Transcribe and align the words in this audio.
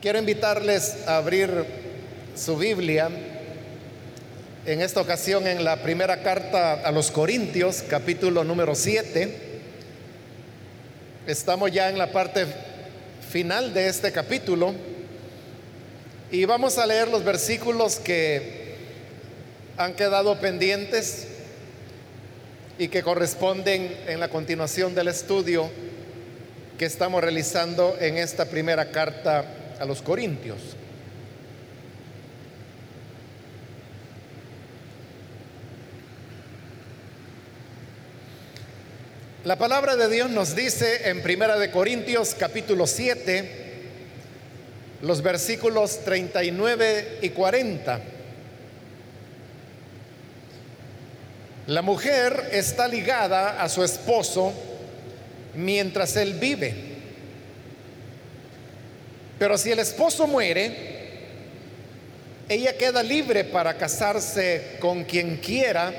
Quiero 0.00 0.20
invitarles 0.20 1.08
a 1.08 1.16
abrir 1.16 1.50
su 2.36 2.56
Biblia, 2.56 3.10
en 4.64 4.80
esta 4.80 5.00
ocasión 5.00 5.44
en 5.48 5.64
la 5.64 5.82
primera 5.82 6.22
carta 6.22 6.74
a 6.74 6.92
los 6.92 7.10
Corintios, 7.10 7.82
capítulo 7.82 8.44
número 8.44 8.76
7. 8.76 9.34
Estamos 11.26 11.72
ya 11.72 11.90
en 11.90 11.98
la 11.98 12.12
parte 12.12 12.46
final 13.28 13.74
de 13.74 13.88
este 13.88 14.12
capítulo 14.12 14.72
y 16.30 16.44
vamos 16.44 16.78
a 16.78 16.86
leer 16.86 17.08
los 17.08 17.24
versículos 17.24 17.96
que 17.96 18.76
han 19.76 19.94
quedado 19.94 20.38
pendientes 20.38 21.26
y 22.78 22.86
que 22.86 23.02
corresponden 23.02 23.96
en 24.06 24.20
la 24.20 24.28
continuación 24.28 24.94
del 24.94 25.08
estudio 25.08 25.68
que 26.78 26.84
estamos 26.84 27.20
realizando 27.20 27.96
en 27.98 28.16
esta 28.16 28.44
primera 28.44 28.92
carta 28.92 29.57
a 29.78 29.84
los 29.84 30.02
Corintios. 30.02 30.58
La 39.44 39.56
palabra 39.56 39.96
de 39.96 40.08
Dios 40.08 40.30
nos 40.30 40.54
dice 40.54 41.08
en 41.08 41.22
Primera 41.22 41.58
de 41.58 41.70
Corintios 41.70 42.34
capítulo 42.38 42.86
7 42.86 43.66
los 45.02 45.22
versículos 45.22 46.04
39 46.04 47.18
y 47.22 47.28
40. 47.30 48.00
La 51.68 51.82
mujer 51.82 52.48
está 52.52 52.88
ligada 52.88 53.62
a 53.62 53.68
su 53.68 53.84
esposo 53.84 54.52
mientras 55.54 56.16
él 56.16 56.34
vive 56.34 56.87
pero 59.38 59.56
si 59.56 59.70
el 59.70 59.78
esposo 59.78 60.26
muere, 60.26 60.98
ella 62.48 62.76
queda 62.76 63.02
libre 63.02 63.44
para 63.44 63.76
casarse 63.76 64.76
con 64.80 65.04
quien 65.04 65.36
quiera, 65.36 65.92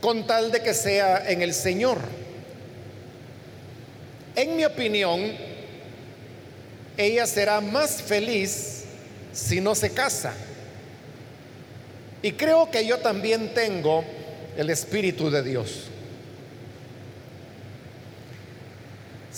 con 0.00 0.26
tal 0.26 0.50
de 0.50 0.60
que 0.60 0.74
sea 0.74 1.30
en 1.30 1.40
el 1.40 1.54
Señor. 1.54 1.98
En 4.36 4.56
mi 4.56 4.64
opinión, 4.64 5.32
ella 6.96 7.26
será 7.26 7.60
más 7.60 8.02
feliz 8.02 8.84
si 9.32 9.60
no 9.60 9.74
se 9.74 9.90
casa. 9.90 10.34
Y 12.22 12.32
creo 12.32 12.70
que 12.70 12.84
yo 12.84 12.98
también 12.98 13.54
tengo 13.54 14.04
el 14.56 14.70
Espíritu 14.70 15.30
de 15.30 15.42
Dios. 15.42 15.84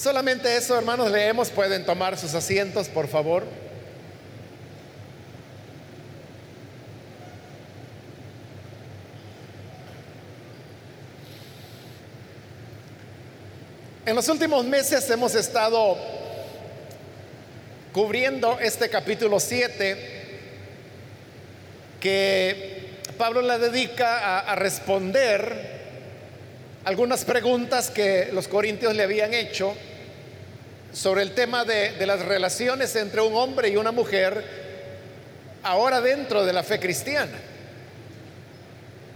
Solamente 0.00 0.56
eso, 0.56 0.78
hermanos, 0.78 1.10
leemos. 1.10 1.50
Pueden 1.50 1.84
tomar 1.84 2.16
sus 2.16 2.32
asientos, 2.32 2.88
por 2.88 3.06
favor. 3.06 3.44
En 14.06 14.16
los 14.16 14.26
últimos 14.30 14.64
meses 14.64 15.10
hemos 15.10 15.34
estado 15.34 15.98
cubriendo 17.92 18.58
este 18.58 18.88
capítulo 18.88 19.38
7 19.38 20.38
que 22.00 23.02
Pablo 23.18 23.42
le 23.42 23.58
dedica 23.58 24.18
a, 24.18 24.52
a, 24.52 24.54
responder 24.56 25.78
algunas 26.86 27.26
preguntas 27.26 27.90
que 27.90 28.30
los 28.32 28.48
corintios 28.48 28.94
le 28.96 29.02
habían 29.02 29.34
hecho 29.34 29.76
sobre 30.92 31.22
el 31.22 31.32
tema 31.32 31.64
de, 31.64 31.94
las 32.06 32.20
relaciones 32.20 32.94
entre 32.96 33.20
un 33.20 33.34
hombre 33.34 33.68
y 33.68 33.76
una 33.76 33.92
mujer 33.92 34.44
ahora 35.62 36.00
dentro 36.00 36.44
de 36.44 36.52
la 36.52 36.62
fe 36.62 36.80
cristiana. 36.80 37.38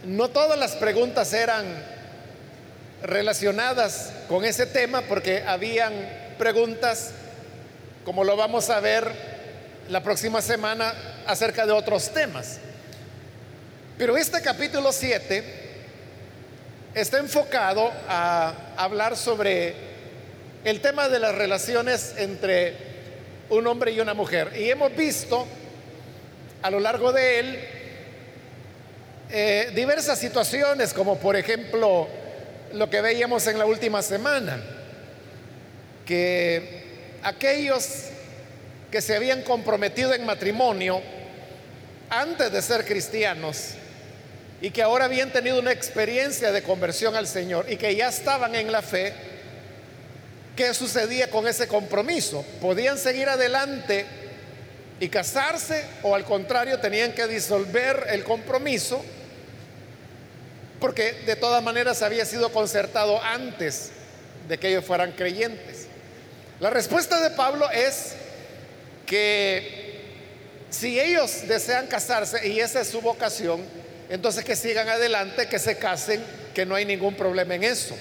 No 0.05 0.29
todas 0.29 0.59
las 0.59 0.77
preguntas 0.77 1.33
eran 1.33 1.65
relacionadas 3.03 4.13
con 4.29 4.45
ese 4.45 4.67
tema 4.67 5.03
porque 5.03 5.43
habían 5.47 5.93
preguntas, 6.39 7.11
como 8.05 8.25
lo 8.25 8.37
vamos 8.37 8.71
a 8.71 8.81
ver 8.81 9.11
la 9.89 10.03
próxima 10.03 10.43
semana, 10.43 10.95
acerca 11.27 11.67
de 11.67 11.73
otros 11.73 12.11
temas. 12.11 12.59
Pero 13.99 14.17
este 14.17 14.41
capítulo 14.43 14.93
7 14.93 15.45
está 16.95 17.19
enfocado 17.19 17.91
a 18.09 18.53
hablar 18.77 19.17
sobre 19.17 19.94
el 20.65 20.81
tema 20.81 21.09
de 21.09 21.19
las 21.19 21.35
relaciones 21.35 22.15
entre 22.17 22.75
un 23.51 23.67
hombre 23.67 23.93
y 23.93 24.01
una 24.01 24.15
mujer. 24.15 24.53
Y 24.57 24.71
hemos 24.71 24.95
visto 24.97 25.47
a 26.63 26.71
lo 26.71 26.81
largo 26.81 27.13
de 27.13 27.39
él 27.39 27.59
eh, 29.31 29.71
diversas 29.75 30.19
situaciones, 30.19 30.95
como 30.95 31.19
por 31.19 31.37
ejemplo 31.37 32.09
lo 32.73 32.91
que 32.91 33.01
veíamos 33.01 33.47
en 33.47 33.59
la 33.59 33.67
última 33.67 34.01
semana, 34.01 34.63
que 36.07 36.85
aquellos 37.23 38.07
que 38.91 39.01
se 39.01 39.17
habían 39.17 39.43
comprometido 39.43 40.15
en 40.15 40.25
matrimonio 40.25 41.03
antes 42.09 42.53
de 42.53 42.63
ser 42.63 42.85
cristianos 42.85 43.71
y 44.61 44.71
que 44.71 44.83
ahora 44.83 45.07
habían 45.07 45.31
tenido 45.31 45.59
una 45.59 45.73
experiencia 45.73 46.53
de 46.53 46.63
conversión 46.63 47.17
al 47.17 47.27
Señor 47.27 47.67
y 47.69 47.77
que 47.77 47.95
ya 47.95 48.09
estaban 48.09 48.55
en 48.55 48.71
la 48.71 48.83
fe, 48.83 49.13
¿Qué 50.57 50.73
sucedía 50.73 51.31
con 51.31 51.49
ese 51.49 51.67
compromiso? 51.67 52.45
¿Podían 52.61 52.97
seguir 52.97 53.29
adelante 53.29 54.07
y 55.01 55.09
casarse 55.09 55.85
o 56.05 56.15
al 56.15 56.25
contrario 56.25 56.79
tenían 56.79 57.13
que 57.13 57.27
disolver 57.27 58.07
el 58.11 58.23
compromiso? 58.23 59.05
Porque 60.79 61.13
de 61.27 61.35
todas 61.35 61.61
maneras 61.63 62.03
había 62.03 62.25
sido 62.25 62.53
concertado 62.53 63.21
antes 63.21 63.91
de 64.47 64.59
que 64.59 64.69
ellos 64.69 64.85
fueran 64.85 65.13
creyentes. 65.13 65.89
La 66.61 66.71
respuesta 66.71 67.21
de 67.21 67.31
Pablo 67.31 67.69
es 67.71 68.13
que 69.07 70.03
si 70.71 71.01
ellos 71.01 71.49
desean 71.49 71.89
casarse 71.89 72.47
y 72.47 72.61
esa 72.61 72.81
es 72.83 72.89
su 72.89 73.01
vocación, 73.01 73.61
entonces 74.09 74.45
que 74.45 74.55
sigan 74.55 74.89
adelante, 74.89 75.49
que 75.49 75.59
se 75.59 75.79
casen, 75.79 76.23
que 76.55 76.65
no 76.65 76.77
hay 76.77 76.85
ningún 76.85 77.17
problema 77.17 77.57
en 77.57 77.65
eso 77.65 77.97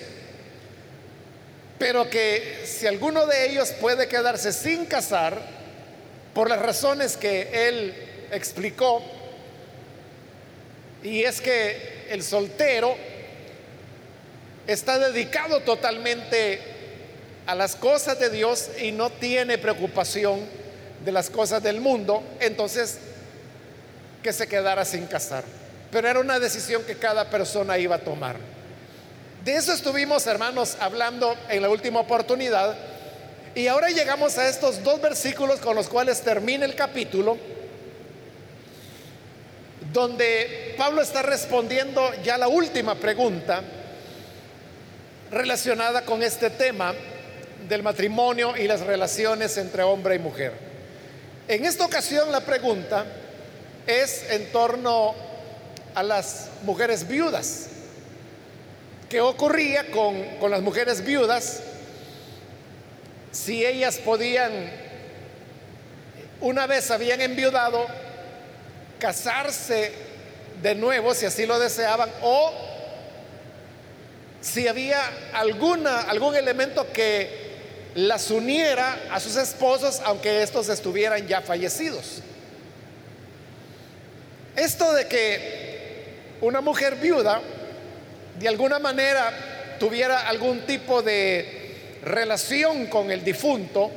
pero 1.84 2.10
que 2.10 2.62
si 2.64 2.88
alguno 2.88 3.26
de 3.26 3.46
ellos 3.46 3.72
puede 3.82 4.08
quedarse 4.08 4.54
sin 4.54 4.86
casar, 4.86 5.38
por 6.34 6.50
las 6.50 6.62
razones 6.62 7.18
que 7.18 7.68
él 7.68 7.94
explicó, 8.32 9.04
y 11.04 11.24
es 11.24 11.42
que 11.42 12.06
el 12.10 12.24
soltero 12.24 12.96
está 14.66 14.98
dedicado 14.98 15.60
totalmente 15.60 16.62
a 17.48 17.54
las 17.54 17.76
cosas 17.76 18.18
de 18.18 18.30
Dios 18.30 18.70
y 18.82 18.94
no 18.94 19.10
tiene 19.10 19.58
preocupación 19.58 20.40
de 21.04 21.12
las 21.12 21.30
cosas 21.30 21.62
del 21.62 21.82
mundo, 21.82 22.24
entonces 22.40 22.98
que 24.24 24.32
se 24.32 24.48
quedara 24.48 24.86
sin 24.86 25.06
casar. 25.06 25.44
Pero 25.92 26.08
era 26.08 26.22
una 26.22 26.40
decisión 26.40 26.84
que 26.84 26.96
cada 26.96 27.30
persona 27.30 27.78
iba 27.78 27.98
a 27.98 28.00
tomar. 28.00 28.53
De 29.44 29.58
eso 29.58 29.74
estuvimos, 29.74 30.26
hermanos, 30.26 30.78
hablando 30.80 31.36
en 31.50 31.62
la 31.62 31.70
última 31.70 32.00
oportunidad. 32.00 32.78
Y 33.54 33.68
ahora 33.68 33.90
llegamos 33.90 34.38
a 34.38 34.48
estos 34.48 34.82
dos 34.84 35.02
versículos 35.02 35.60
con 35.60 35.76
los 35.76 35.90
cuales 35.90 36.22
termina 36.22 36.64
el 36.64 36.76
capítulo, 36.76 37.38
donde 39.92 40.74
Pablo 40.78 41.02
está 41.02 41.24
respondiendo 41.24 42.10
ya 42.24 42.38
la 42.38 42.48
última 42.48 42.96
pregunta 42.96 43.62
relacionada 45.30 46.04
con 46.04 46.24
este 46.24 46.50
tema 46.50 46.94
del 47.68 47.84
matrimonio 47.84 48.56
y 48.56 48.66
las 48.66 48.80
relaciones 48.80 49.58
entre 49.58 49.84
hombre 49.84 50.16
y 50.16 50.20
mujer. 50.20 50.54
En 51.50 51.66
esta 51.66 51.86
ocasión 51.86 52.32
la 52.32 52.40
pregunta 52.40 53.06
es 53.86 54.24
en 54.30 54.50
torno 54.54 55.14
a 55.94 56.02
las 56.02 56.48
mujeres 56.64 57.06
viudas. 57.06 57.68
¿Qué 59.14 59.22
ocurría 59.22 59.92
con, 59.92 60.20
con 60.40 60.50
las 60.50 60.64
mujeres 60.64 61.06
viudas 61.06 61.62
si 63.32 63.64
ellas 63.64 64.00
podían, 64.00 64.52
una 66.42 66.66
vez 66.66 66.90
habían 66.90 67.22
enviudado, 67.22 67.86
casarse 68.98 69.92
de 70.64 70.74
nuevo 70.74 71.14
si 71.14 71.28
así 71.28 71.46
lo 71.46 71.60
deseaban 71.60 72.10
o 72.24 72.54
si 74.42 74.68
había 74.68 75.00
alguna, 75.34 76.02
algún 76.02 76.36
elemento 76.36 76.92
que 76.92 77.54
las 77.94 78.32
uniera 78.32 78.98
a 79.12 79.20
sus 79.20 79.36
esposos 79.36 80.02
aunque 80.06 80.42
estos 80.42 80.70
estuvieran 80.70 81.28
ya 81.28 81.42
fallecidos. 81.42 82.24
Esto 84.56 84.92
de 84.92 85.08
que 85.08 86.38
una 86.42 86.62
mujer 86.62 86.96
viuda 86.96 87.44
de 88.40 88.48
alguna 88.48 88.80
manera 88.80 89.32
tuviera 89.80 90.28
algún 90.28 90.62
tipo 90.62 91.02
de 91.02 92.00
relación 92.04 92.88
con 92.88 93.12
el 93.12 93.24
difunto, 93.24 93.92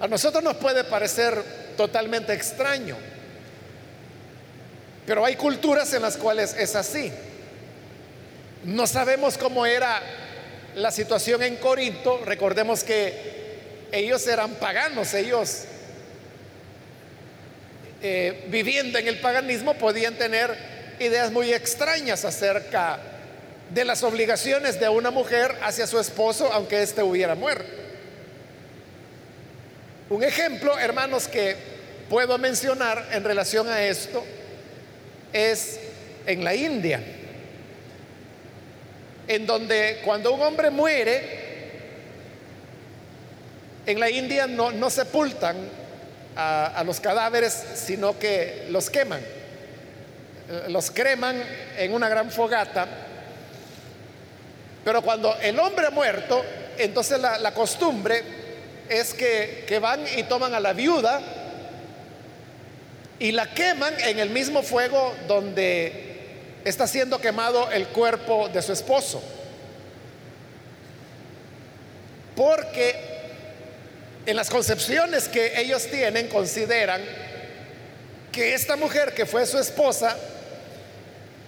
A 0.00 0.08
nosotros 0.08 0.42
nos 0.42 0.56
puede 0.56 0.82
parecer 0.84 1.34
totalmente 1.76 2.32
extraño, 2.32 2.96
pero 5.06 5.24
hay 5.26 5.36
culturas 5.36 5.92
en 5.92 6.00
las 6.00 6.16
cuales 6.16 6.54
es 6.58 6.74
así. 6.74 7.12
No 8.64 8.86
sabemos 8.86 9.36
cómo 9.36 9.66
era 9.66 10.00
la 10.74 10.90
situación 10.90 11.42
en 11.42 11.56
Corinto. 11.56 12.22
Recordemos 12.24 12.82
que 12.82 13.88
ellos 13.92 14.26
eran 14.26 14.54
paganos, 14.54 15.12
ellos 15.12 15.64
eh, 18.02 18.46
viviendo 18.48 18.98
en 18.98 19.06
el 19.06 19.18
paganismo 19.20 19.74
podían 19.74 20.14
tener 20.14 20.56
ideas 20.98 21.30
muy 21.30 21.52
extrañas 21.52 22.24
acerca 22.24 22.98
de 23.70 23.84
las 23.84 24.02
obligaciones 24.02 24.80
de 24.80 24.88
una 24.88 25.10
mujer 25.10 25.56
hacia 25.62 25.86
su 25.86 25.98
esposo 25.98 26.52
aunque 26.52 26.82
éste 26.82 27.02
hubiera 27.02 27.34
muerto. 27.34 27.70
Un 30.08 30.24
ejemplo, 30.24 30.76
hermanos, 30.78 31.28
que 31.28 31.56
puedo 32.08 32.36
mencionar 32.38 33.08
en 33.12 33.22
relación 33.22 33.68
a 33.68 33.82
esto 33.82 34.24
es 35.32 35.78
en 36.26 36.42
la 36.42 36.54
India 36.54 37.00
en 39.30 39.46
donde 39.46 40.00
cuando 40.04 40.32
un 40.34 40.42
hombre 40.42 40.70
muere, 40.70 41.38
en 43.86 44.00
la 44.00 44.10
India 44.10 44.48
no, 44.48 44.90
sepultan 44.90 45.56
a, 46.34 46.82
los 46.84 46.98
cadáveres, 46.98 47.64
sino 47.76 48.18
que 48.18 48.66
los 48.70 48.90
queman. 48.90 49.20
Los 50.66 50.90
creman 50.90 51.40
en 51.78 51.94
una 51.94 52.08
gran 52.08 52.32
fogata. 52.32 52.88
Pero 54.84 55.02
cuando 55.02 55.36
el 55.40 55.58
hombre 55.58 55.86
ha 55.86 55.90
muerto, 55.90 56.44
entonces 56.78 57.18
la, 57.20 57.52
costumbre 57.52 58.22
es 58.88 59.12
que, 59.12 59.64
que 59.66 59.78
van 59.78 60.04
y 60.16 60.22
toman 60.24 60.54
a 60.54 60.60
la 60.60 60.72
viuda 60.72 61.20
y 63.18 63.32
la 63.32 63.52
queman 63.52 63.94
en 64.00 64.18
el 64.18 64.30
mismo 64.30 64.62
fuego 64.62 65.14
donde 65.28 66.08
está 66.64 66.86
siendo 66.86 67.20
quemado 67.20 67.70
el 67.70 67.88
cuerpo 67.88 68.48
de 68.48 68.62
su 68.62 68.72
esposo. 68.72 69.22
Porque 72.34 72.94
en 74.24 74.36
las 74.36 74.48
concepciones 74.48 75.28
que 75.28 75.60
ellos 75.60 75.86
tienen 75.88 76.28
consideran 76.28 77.02
que 78.32 78.54
esta 78.54 78.76
mujer 78.76 79.12
que 79.12 79.26
fue 79.26 79.44
su 79.44 79.58
esposa 79.58 80.16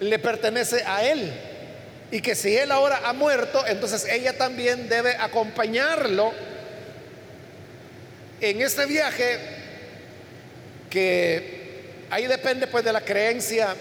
le 0.00 0.18
pertenece 0.18 0.82
a 0.84 1.04
él 1.04 1.32
y 2.12 2.20
que 2.20 2.34
si 2.34 2.54
él 2.54 2.70
ahora 2.70 3.00
ha 3.04 3.14
muerto, 3.14 3.66
entonces 3.66 4.04
ella 4.04 4.36
también 4.36 4.86
debe 4.86 5.16
acompañarlo 5.16 6.30
en 8.38 8.60
este 8.60 8.84
viaje 8.84 9.38
que 10.90 12.04
ahí 12.10 12.26
depende 12.26 12.66
pues 12.66 12.84
de 12.84 12.92
la 12.92 13.00
creencia 13.00 13.74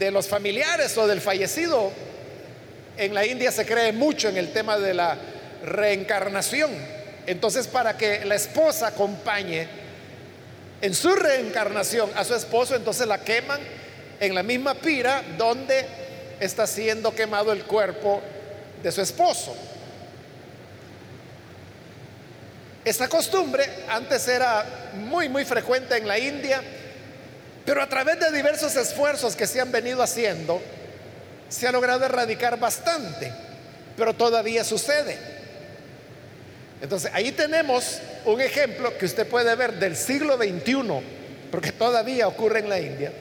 de 0.00 0.10
los 0.10 0.26
familiares 0.26 0.98
o 0.98 1.06
del 1.06 1.20
fallecido. 1.20 1.92
En 2.96 3.14
la 3.14 3.24
India 3.24 3.52
se 3.52 3.64
cree 3.64 3.92
mucho 3.92 4.28
en 4.28 4.36
el 4.36 4.52
tema 4.52 4.76
de 4.76 4.92
la 4.92 5.16
reencarnación. 5.62 6.72
Entonces, 7.28 7.68
para 7.68 7.96
que 7.96 8.24
la 8.24 8.34
esposa 8.34 8.88
acompañe 8.88 9.68
en 10.80 10.92
su 10.92 11.14
reencarnación 11.14 12.10
a 12.16 12.24
su 12.24 12.34
esposo, 12.34 12.74
entonces 12.74 13.06
la 13.06 13.20
queman 13.20 13.60
en 14.18 14.34
la 14.34 14.42
misma 14.42 14.74
pira 14.74 15.22
donde 15.38 16.05
está 16.40 16.66
siendo 16.66 17.14
quemado 17.14 17.52
el 17.52 17.64
cuerpo 17.64 18.20
de 18.82 18.92
su 18.92 19.00
esposo. 19.00 19.54
Esta 22.84 23.08
costumbre 23.08 23.68
antes 23.88 24.28
era 24.28 24.64
muy, 24.94 25.28
muy 25.28 25.44
frecuente 25.44 25.96
en 25.96 26.06
la 26.06 26.18
India 26.18 26.62
pero 27.66 27.82
a 27.82 27.88
través 27.88 28.20
de 28.20 28.30
diversos 28.30 28.76
esfuerzos 28.76 29.34
que 29.34 29.48
se 29.48 29.60
han 29.60 29.72
venido 29.72 30.00
haciendo, 30.00 30.62
se 31.48 31.66
ha 31.66 31.72
logrado 31.72 32.04
erradicar 32.04 32.58
bastante, 32.60 33.32
pero 33.96 34.14
todavía 34.14 34.62
sucede. 34.62 35.18
Entonces, 36.80 37.10
ahí 37.12 37.32
tenemos 37.32 37.98
un 38.24 38.40
ejemplo 38.40 38.96
que 38.96 39.06
usted 39.06 39.26
puede 39.26 39.52
ver 39.56 39.74
del 39.74 39.96
siglo 39.96 40.36
XXI, 40.36 41.02
porque 41.50 41.72
todavía 41.72 42.28
ocurre 42.28 42.60
en 42.60 42.68
la 42.68 42.78
India, 42.78 43.12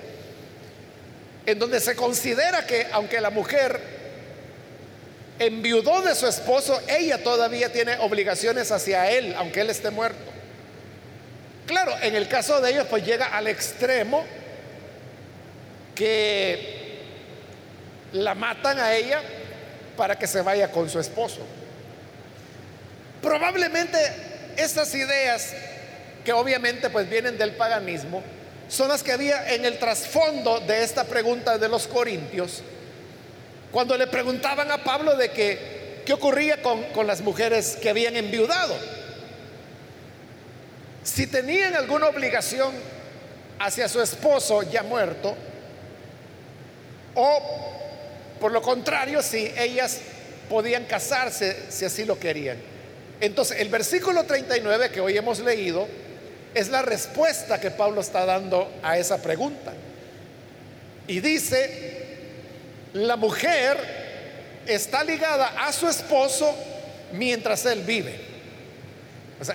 en 1.46 1.60
donde 1.60 1.80
se 1.80 1.96
considera 1.96 2.66
que 2.66 2.88
aunque 2.92 3.22
la 3.22 3.30
mujer 3.30 3.80
enviudó 5.40 6.02
de 6.02 6.16
su 6.16 6.28
esposo, 6.28 6.80
ella 6.88 7.24
todavía 7.24 7.72
tiene 7.72 7.98
obligaciones 8.00 8.72
hacia 8.72 9.12
él, 9.12 9.36
aunque 9.38 9.62
él 9.62 9.70
esté 9.70 9.92
muerto. 9.92 10.32
Claro, 11.68 11.94
en 12.02 12.16
el 12.16 12.28
caso 12.28 12.62
de 12.62 12.72
ellos, 12.72 12.88
pues 12.90 13.06
llega 13.06 13.26
al 13.26 13.48
extremo 13.48 14.24
que 15.94 17.00
la 18.14 18.36
matan 18.36 18.80
a 18.80 18.94
ella 18.96 19.22
para 19.98 20.18
que 20.18 20.28
se 20.28 20.42
vaya 20.42 20.72
con 20.72 20.90
su 20.90 21.00
esposo. 21.00 21.42
Probablemente 23.22 23.98
estas 24.58 24.94
ideas, 24.94 25.54
que 26.24 26.34
obviamente 26.34 26.90
pues 26.90 27.10
vienen 27.10 27.38
del 27.38 27.52
paganismo, 27.52 28.24
son 28.68 28.90
las 28.90 29.04
que 29.04 29.12
había 29.12 29.54
en 29.54 29.66
el 29.66 29.78
trasfondo 29.78 30.60
de 30.60 30.84
esta 30.84 31.04
pregunta 31.04 31.58
de 31.58 31.70
los 31.70 31.88
corintios, 31.88 32.62
cuando 33.72 33.98
le 33.98 34.08
preguntaban 34.08 34.72
a 34.72 34.84
Pablo 34.84 35.16
de 35.16 35.30
qué 35.32 36.14
ocurría 36.14 36.62
con, 36.62 36.84
con 36.94 37.08
las 37.08 37.22
mujeres 37.22 37.78
que 37.82 37.90
habían 37.90 38.16
enviudado 38.16 38.76
si 41.06 41.28
tenían 41.28 41.76
alguna 41.76 42.08
obligación 42.08 42.74
hacia 43.60 43.88
su 43.88 44.02
esposo 44.02 44.64
ya 44.64 44.82
muerto, 44.82 45.36
o 47.14 47.42
por 48.40 48.52
lo 48.52 48.62
contrario, 48.62 49.22
si 49.22 49.54
ellas 49.56 50.02
podían 50.50 50.86
casarse 50.86 51.56
si 51.70 51.86
así 51.86 52.06
lo 52.06 52.20
querían. 52.20 52.58
Entonces, 53.22 53.60
el 53.60 53.70
versículo 53.70 54.24
39 54.24 54.90
que 54.90 55.00
hoy 55.00 55.16
hemos 55.16 55.40
leído 55.40 55.88
es 56.56 56.70
la 56.70 56.82
respuesta 56.82 57.60
que 57.60 57.70
Pablo 57.70 58.02
está 58.02 58.26
dando 58.26 58.72
a 58.82 58.98
esa 58.98 59.22
pregunta. 59.22 59.74
Y 61.08 61.20
dice, 61.20 62.02
la 62.94 63.16
mujer 63.16 63.78
está 64.66 65.04
ligada 65.04 65.68
a 65.68 65.72
su 65.72 65.88
esposo 65.88 66.56
mientras 67.12 67.64
él 67.68 67.82
vive 67.82 68.26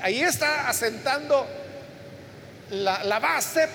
ahí 0.02 0.22
está 0.22 0.68
asentando 0.68 1.46
la, 2.70 3.18
base 3.18 3.68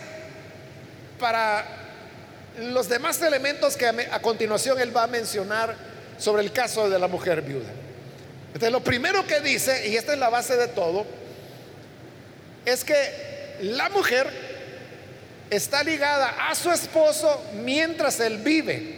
para 1.20 1.66
los 2.60 2.88
demás 2.88 3.22
elementos 3.22 3.76
que 3.76 3.88
a, 3.88 4.22
continuación 4.22 4.80
él 4.80 4.96
va 4.96 5.04
a 5.04 5.08
mencionar 5.08 5.76
sobre 6.18 6.44
el 6.44 6.52
caso 6.52 6.90
de 6.90 7.00
la 7.00 7.08
mujer 7.08 7.42
viuda. 7.42 7.70
Entonces, 8.48 8.72
lo 8.72 8.82
primero 8.82 9.28
que 9.28 9.42
dice, 9.42 9.90
y 9.90 9.98
esta 9.98 10.14
es 10.14 10.20
la 10.20 10.30
base 10.30 10.56
de 10.56 10.70
todo, 10.70 11.06
es 12.66 12.84
que 12.84 13.58
la 13.62 13.90
mujer 13.90 14.28
está 15.50 15.84
ligada 15.84 16.50
a 16.50 16.56
su 16.56 16.72
esposo 16.72 17.44
mientras 17.64 18.20
él 18.20 18.38
vive. 18.40 18.96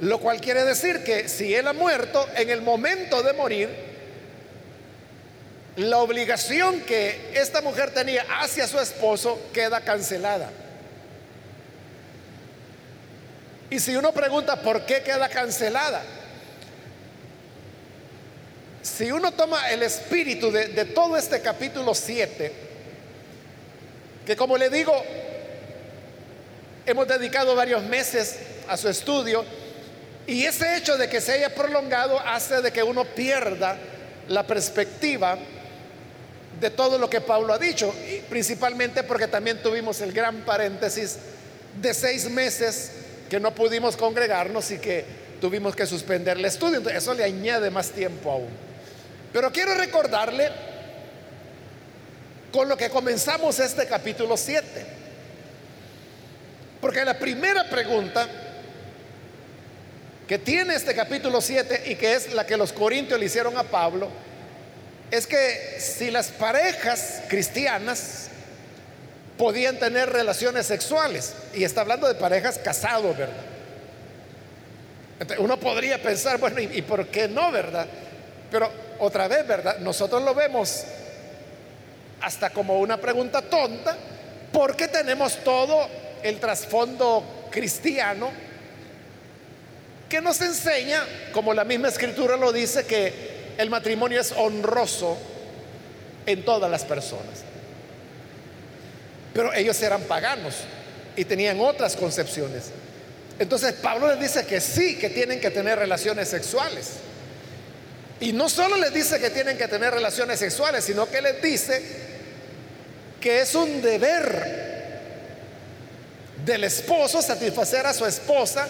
Lo 0.00 0.18
cual 0.18 0.40
quiere 0.40 0.64
decir 0.64 1.04
que 1.04 1.28
si 1.28 1.54
él 1.54 1.68
ha 1.68 1.72
muerto, 1.72 2.26
en 2.36 2.50
el 2.50 2.62
momento 2.62 3.22
de 3.22 3.32
morir, 3.32 3.68
la 5.76 5.98
obligación 5.98 6.80
que 6.80 7.32
esta 7.34 7.60
mujer 7.60 7.92
tenía 7.92 8.26
hacia 8.40 8.66
su 8.66 8.78
esposo 8.78 9.40
queda 9.52 9.80
cancelada. 9.80 10.50
Y 13.70 13.78
si 13.78 13.94
uno 13.94 14.12
pregunta 14.12 14.56
por 14.62 14.84
qué 14.84 15.02
queda 15.02 15.28
cancelada, 15.28 16.02
si 18.82 19.12
uno 19.12 19.32
toma 19.32 19.70
el 19.70 19.82
espíritu 19.82 20.50
de, 20.50 20.84
todo 20.86 21.16
este 21.16 21.40
capítulo 21.40 21.94
7, 21.94 22.52
que 24.24 24.36
como 24.36 24.56
le 24.56 24.70
digo, 24.70 24.92
hemos 26.86 27.06
dedicado 27.06 27.54
varios 27.54 27.82
meses 27.82 28.36
a 28.68 28.76
su 28.76 28.88
estudio, 28.88 29.44
y 30.26 30.44
ese 30.44 30.76
hecho 30.76 30.96
de 30.96 31.08
que 31.08 31.20
se 31.20 31.32
haya 31.32 31.54
prolongado 31.54 32.18
hace 32.20 32.62
de 32.62 32.72
que 32.72 32.82
uno 32.82 33.04
pierda 33.04 33.76
la 34.28 34.46
perspectiva 34.46 35.36
de 36.60 36.70
todo 36.70 36.98
lo 36.98 37.10
que 37.10 37.20
Pablo 37.20 37.52
ha 37.52 37.58
dicho, 37.58 37.92
principalmente 38.28 39.02
porque 39.02 39.26
también 39.26 39.62
tuvimos 39.62 40.00
el 40.00 40.12
gran 40.12 40.42
paréntesis 40.42 41.18
de 41.80 41.92
seis 41.92 42.30
meses 42.30 42.92
que 43.28 43.40
no 43.40 43.54
pudimos 43.54 43.96
congregarnos 43.96 44.70
y 44.70 44.78
que 44.78 45.04
tuvimos 45.40 45.74
que 45.74 45.86
suspender 45.86 46.36
el 46.36 46.44
estudio. 46.44 46.78
Entonces, 46.78 47.02
eso 47.02 47.14
le 47.14 47.24
añade 47.24 47.70
más 47.70 47.90
tiempo 47.90 48.30
aún. 48.30 48.69
Pero 49.32 49.52
quiero 49.52 49.74
recordarle 49.74 50.50
con 52.52 52.68
lo 52.68 52.76
que 52.76 52.90
comenzamos 52.90 53.58
este 53.60 53.86
capítulo 53.86 54.36
7. 54.36 54.64
Porque 56.80 57.04
la 57.04 57.18
primera 57.18 57.68
pregunta 57.68 58.26
que 60.26 60.38
tiene 60.38 60.74
este 60.74 60.94
capítulo 60.94 61.40
7 61.40 61.84
y 61.86 61.96
que 61.96 62.14
es 62.14 62.32
la 62.32 62.46
que 62.46 62.56
los 62.56 62.72
corintios 62.72 63.18
le 63.18 63.26
hicieron 63.26 63.56
a 63.58 63.64
Pablo, 63.64 64.08
es 65.10 65.26
que 65.26 65.76
si 65.80 66.10
las 66.10 66.28
parejas 66.28 67.22
cristianas 67.28 68.28
podían 69.36 69.78
tener 69.78 70.10
relaciones 70.10 70.66
sexuales, 70.66 71.34
y 71.54 71.64
está 71.64 71.80
hablando 71.80 72.06
de 72.06 72.14
parejas 72.14 72.58
casados, 72.58 73.16
¿verdad? 73.16 73.34
Uno 75.38 75.58
podría 75.58 76.00
pensar, 76.00 76.38
bueno, 76.38 76.60
¿y, 76.60 76.82
por 76.82 77.08
qué 77.08 77.26
no, 77.26 77.50
verdad? 77.50 77.86
Pero 78.50 78.70
otra 78.98 79.28
vez, 79.28 79.46
¿verdad? 79.46 79.78
Nosotros 79.78 80.22
lo 80.22 80.34
vemos 80.34 80.84
hasta 82.20 82.50
como 82.50 82.78
una 82.80 82.98
pregunta 82.98 83.42
tonta, 83.42 83.96
porque 84.52 84.88
tenemos 84.88 85.36
todo 85.44 85.88
el 86.22 86.38
trasfondo 86.38 87.48
cristiano 87.50 88.30
que 90.08 90.20
nos 90.20 90.40
enseña, 90.40 91.04
como 91.32 91.54
la 91.54 91.64
misma 91.64 91.88
escritura 91.88 92.36
lo 92.36 92.52
dice, 92.52 92.84
que 92.84 93.54
el 93.56 93.70
matrimonio 93.70 94.20
es 94.20 94.32
honroso 94.32 95.16
en 96.26 96.44
todas 96.44 96.70
las 96.70 96.84
personas. 96.84 97.44
Pero 99.32 99.54
ellos 99.54 99.80
eran 99.82 100.02
paganos 100.02 100.56
y 101.16 101.24
tenían 101.24 101.60
otras 101.60 101.94
concepciones. 101.96 102.70
Entonces 103.38 103.72
Pablo 103.74 104.08
les 104.08 104.20
dice 104.20 104.44
que 104.44 104.60
sí, 104.60 104.98
que 104.98 105.10
tienen 105.10 105.40
que 105.40 105.50
tener 105.50 105.78
relaciones 105.78 106.28
sexuales. 106.28 106.94
Y 108.20 108.32
no 108.32 108.48
solo 108.48 108.76
les 108.76 108.92
dice 108.92 109.18
que 109.18 109.30
tienen 109.30 109.56
que 109.56 109.66
tener 109.66 109.94
relaciones 109.94 110.38
sexuales, 110.38 110.84
sino 110.84 111.08
que 111.08 111.22
les 111.22 111.40
dice 111.40 111.82
que 113.20 113.40
es 113.40 113.54
un 113.54 113.80
deber 113.80 114.70
del 116.44 116.64
esposo 116.64 117.22
satisfacer 117.22 117.86
a 117.86 117.94
su 117.94 118.04
esposa 118.06 118.68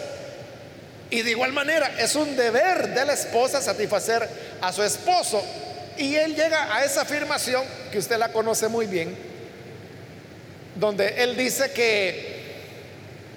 y 1.11 1.23
de 1.23 1.33
igual 1.33 1.52
manera 1.52 1.92
es 1.99 2.14
un 2.14 2.37
deber 2.37 2.95
de 2.95 3.04
la 3.04 3.14
esposa 3.14 3.61
satisfacer 3.61 4.28
a 4.61 4.73
su 4.73 4.83
esposo. 4.83 5.42
Y 5.99 6.14
él 6.14 6.37
llega 6.37 6.75
a 6.75 6.85
esa 6.85 7.02
afirmación 7.02 7.64
que 7.90 7.99
usted 7.99 8.16
la 8.16 8.33
conoce 8.33 8.69
muy 8.69 8.87
bien, 8.87 9.16
donde 10.76 11.23
él 11.23 11.37
dice 11.37 11.73
que 11.73 12.40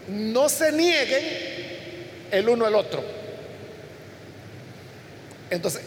no 0.08 0.48
se 0.50 0.72
nieguen 0.72 1.24
el 2.32 2.48
uno 2.48 2.65
al 2.65 2.75
otro. 2.75 3.03
Entonces, 5.50 5.82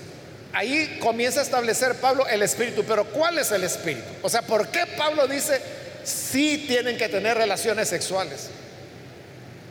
ahí 0.56 0.98
comienza 1.00 1.40
a 1.40 1.42
establecer 1.42 1.96
Pablo 1.96 2.26
el 2.26 2.42
espíritu, 2.42 2.82
pero 2.84 3.04
¿cuál 3.04 3.38
es 3.38 3.50
el 3.52 3.62
espíritu? 3.62 4.08
O 4.22 4.28
sea, 4.30 4.40
¿por 4.40 4.68
qué 4.68 4.86
Pablo 4.96 5.28
dice 5.28 5.60
sí 6.02 6.64
tienen 6.66 6.96
que 6.96 7.10
tener 7.10 7.36
relaciones 7.36 7.88
sexuales? 7.88 8.48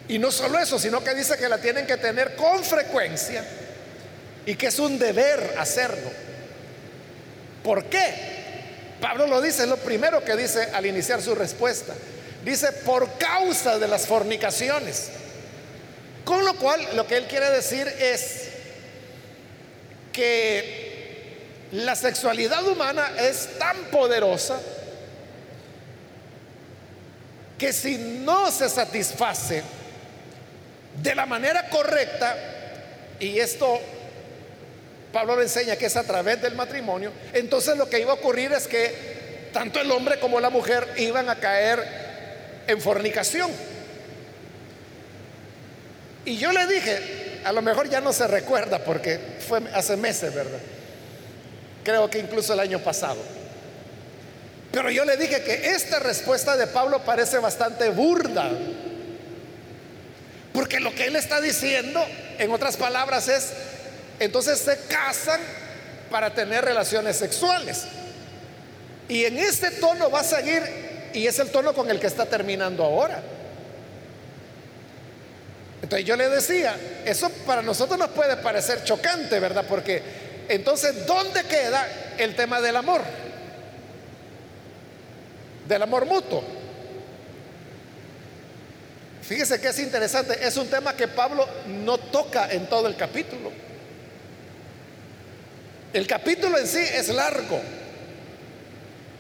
Y 0.07 0.19
no 0.19 0.31
solo 0.31 0.59
eso, 0.59 0.77
sino 0.77 1.03
que 1.03 1.15
dice 1.15 1.37
que 1.37 1.49
la 1.49 1.57
tienen 1.57 1.87
que 1.87 1.97
tener 1.97 2.35
con 2.35 2.63
frecuencia 2.63 3.43
y 4.45 4.53
que 4.53 4.67
es 4.67 4.77
un 4.77 4.99
deber 4.99 5.55
hacerlo. 5.57 6.11
¿Por 7.63 7.85
qué? 7.85 8.35
Pablo 9.01 9.25
lo 9.25 9.41
dice, 9.41 9.63
es 9.63 9.69
lo 9.69 9.77
primero 9.77 10.23
que 10.23 10.35
dice 10.35 10.69
al 10.71 10.85
iniciar 10.85 11.19
su 11.19 11.33
respuesta. 11.33 11.95
Dice, 12.43 12.71
por 12.71 13.17
causa 13.17 13.79
de 13.79 13.87
las 13.87 14.05
fornicaciones. 14.05 15.07
Con 16.23 16.45
lo 16.45 16.55
cual, 16.57 16.79
lo 16.93 17.07
que 17.07 17.17
él 17.17 17.25
quiere 17.25 17.49
decir 17.49 17.87
es 17.87 18.54
que 20.15 21.67
la 21.73 21.95
sexualidad 21.95 22.65
humana 22.65 23.11
es 23.19 23.59
tan 23.59 23.75
poderosa 23.91 24.57
que 27.57 27.73
si 27.73 27.97
no 27.97 28.49
se 28.49 28.69
satisface 28.69 29.61
de 31.01 31.15
la 31.15 31.25
manera 31.25 31.69
correcta, 31.69 32.35
y 33.19 33.39
esto 33.39 33.79
Pablo 35.11 35.35
le 35.35 35.43
enseña 35.43 35.75
que 35.75 35.85
es 35.87 35.95
a 35.97 36.03
través 36.03 36.41
del 36.41 36.55
matrimonio, 36.55 37.11
entonces 37.33 37.77
lo 37.77 37.89
que 37.89 37.99
iba 37.99 38.11
a 38.11 38.15
ocurrir 38.15 38.53
es 38.53 38.67
que 38.67 39.49
tanto 39.51 39.81
el 39.81 39.91
hombre 39.91 40.19
como 40.19 40.39
la 40.39 40.49
mujer 40.49 40.87
iban 40.97 41.29
a 41.29 41.35
caer 41.35 41.83
en 42.67 42.79
fornicación. 42.81 43.51
Y 46.25 46.37
yo 46.37 46.51
le 46.51 46.67
dije, 46.67 47.34
a 47.45 47.51
lo 47.51 47.61
mejor 47.61 47.87
ya 47.87 48.01
no 48.01 48.11
se 48.11 48.27
recuerda 48.27 48.79
porque 48.79 49.19
fue 49.47 49.61
hace 49.73 49.95
meses, 49.95 50.33
¿verdad? 50.33 50.59
Creo 51.83 52.09
que 52.09 52.17
incluso 52.17 52.53
el 52.53 52.59
año 52.59 52.79
pasado. 52.79 53.19
Pero 54.71 54.89
yo 54.89 55.05
le 55.05 55.15
dije 55.15 55.43
que 55.43 55.67
esta 55.67 55.99
respuesta 55.99 56.57
de 56.57 56.65
Pablo 56.65 57.03
parece 57.05 57.37
bastante 57.37 57.89
burda. 57.89 58.49
Porque 60.53 60.79
lo 60.79 60.93
que 60.95 61.05
él 61.05 61.15
está 61.15 61.39
diciendo, 61.39 62.03
en 62.39 62.49
otras 62.51 62.77
palabras, 62.77 63.27
es, 63.27 63.51
entonces 64.19 64.57
se 64.57 64.77
casan 64.87 65.39
para 66.09 66.33
tener 66.33 66.65
relaciones 66.65 67.15
sexuales. 67.15 67.83
Y 69.07 69.25
en 69.25 69.37
este 69.37 69.69
tono 69.69 70.09
va 70.09 70.21
a 70.21 70.23
seguir, 70.23 70.63
y 71.13 71.27
es 71.27 71.37
el 71.37 71.51
tono 71.51 71.75
con 71.75 71.91
el 71.91 71.99
que 71.99 72.07
está 72.07 72.25
terminando 72.25 72.83
ahora. 72.83 73.21
Entonces 75.85 76.07
yo 76.07 76.15
le 76.15 76.27
decía, 76.29 76.75
eso 77.05 77.29
para 77.45 77.61
nosotros 77.61 77.99
nos 77.99 78.09
puede 78.09 78.37
parecer 78.37 78.83
chocante, 78.83 79.39
¿verdad? 79.39 79.63
Porque 79.69 80.01
entonces, 80.49 81.05
¿dónde 81.05 81.43
queda 81.43 81.87
el 82.17 82.35
tema 82.35 82.59
del 82.59 82.75
amor? 82.75 83.03
Del 85.67 85.83
amor 85.83 86.07
mutuo. 86.07 86.43
Fíjese 89.21 89.61
que 89.61 89.67
es 89.67 89.77
interesante, 89.77 90.39
es 90.41 90.57
un 90.57 90.67
tema 90.69 90.95
que 90.95 91.07
Pablo 91.07 91.47
no 91.67 91.99
toca 91.99 92.51
en 92.51 92.65
todo 92.65 92.87
el 92.87 92.95
capítulo. 92.95 93.51
El 95.93 96.07
capítulo 96.07 96.57
en 96.57 96.65
sí 96.65 96.79
es 96.79 97.09
largo 97.09 97.61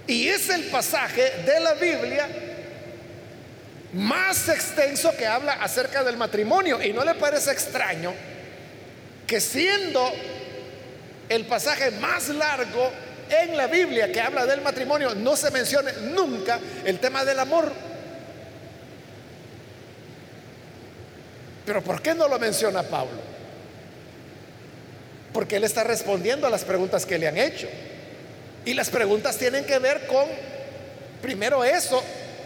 y 0.07 0.29
es 0.29 0.49
el 0.49 0.63
pasaje 0.63 1.43
de 1.45 1.59
la 1.59 1.75
Biblia 1.75 2.27
más 3.93 4.49
extenso 4.49 5.15
que 5.17 5.25
habla 5.25 5.53
acerca 5.53 6.03
del 6.03 6.17
matrimonio. 6.17 6.81
Y 6.81 6.93
no 6.93 7.03
le 7.03 7.15
parece 7.15 7.51
extraño 7.51 8.13
que 9.25 9.41
siendo 9.41 10.11
el 11.29 11.45
pasaje 11.45 11.91
más 11.91 12.29
largo 12.29 12.91
en 13.29 13.57
la 13.57 13.67
Biblia 13.67 14.11
que 14.11 14.21
habla 14.21 14.45
del 14.45 14.61
matrimonio, 14.61 15.15
no 15.15 15.35
se 15.35 15.51
mencione 15.51 15.91
nunca 16.13 16.59
el 16.83 16.99
tema 16.99 17.25
del 17.25 17.39
amor. 17.39 17.71
Pero 21.65 21.81
¿por 21.81 22.01
qué 22.01 22.13
no 22.13 22.27
lo 22.27 22.37
menciona 22.37 22.83
Pablo? 22.83 23.19
Porque 25.33 25.55
él 25.55 25.63
está 25.63 25.83
respondiendo 25.83 26.45
a 26.45 26.49
las 26.49 26.63
preguntas 26.63 27.05
que 27.05 27.17
le 27.17 27.27
han 27.27 27.37
hecho. 27.37 27.67
Y 28.63 28.73
las 28.73 28.89
preguntas 28.89 29.37
tienen 29.37 29.65
que 29.65 29.79
ver 29.79 30.05
con, 30.07 30.25
primero 31.21 31.63
eso, 31.63 32.03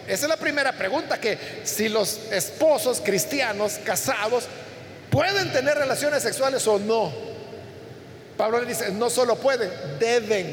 esa 0.09 0.25
es 0.25 0.29
la 0.29 0.37
primera 0.37 0.71
pregunta, 0.71 1.21
que 1.21 1.37
si 1.63 1.87
los 1.87 2.19
esposos 2.31 2.99
cristianos 2.99 3.79
casados 3.85 4.45
pueden 5.11 5.51
tener 5.51 5.77
relaciones 5.77 6.23
sexuales 6.23 6.65
o 6.67 6.79
no. 6.79 7.13
Pablo 8.35 8.59
le 8.59 8.67
dice, 8.67 8.89
no 8.91 9.09
solo 9.09 9.35
pueden, 9.35 9.69
deben 9.99 10.51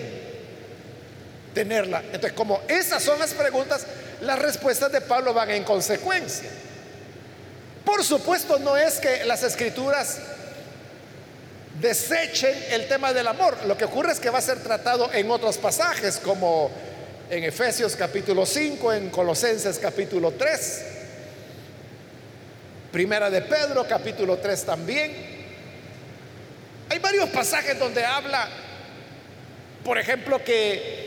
tenerla. 1.54 2.02
Entonces, 2.04 2.32
como 2.32 2.60
esas 2.68 3.02
son 3.02 3.18
las 3.18 3.32
preguntas, 3.32 3.86
las 4.20 4.38
respuestas 4.38 4.92
de 4.92 5.00
Pablo 5.00 5.32
van 5.32 5.50
en 5.50 5.64
consecuencia. 5.64 6.50
Por 7.82 8.04
supuesto, 8.04 8.58
no 8.58 8.76
es 8.76 8.98
que 8.98 9.25
las 9.25 9.42
escrituras 9.42 10.18
desechen 11.80 12.54
el 12.70 12.88
tema 12.88 13.14
del 13.14 13.26
amor. 13.26 13.56
Lo 13.66 13.78
que 13.78 13.86
ocurre 13.86 14.12
es 14.12 14.20
que 14.20 14.28
va 14.28 14.38
a 14.38 14.42
ser 14.42 14.58
tratado 14.62 15.10
en 15.14 15.30
otros 15.30 15.56
pasajes, 15.56 16.18
como 16.18 16.70
en 17.28 17.42
Efesios 17.42 17.97
capítulo 17.97 18.47
5, 18.47 18.92
en 18.92 19.11
Colosenses 19.11 19.78
capítulo 19.78 20.33
3, 20.33 20.83
Primera 22.92 23.28
de 23.28 23.42
Pedro 23.42 23.87
capítulo 23.87 24.38
3 24.38 24.64
también. 24.64 25.12
Hay 26.88 26.99
varios 27.00 27.28
pasajes 27.30 27.78
donde 27.78 28.04
habla, 28.04 28.49
por 29.85 29.99
ejemplo, 29.99 30.42
que 30.42 31.04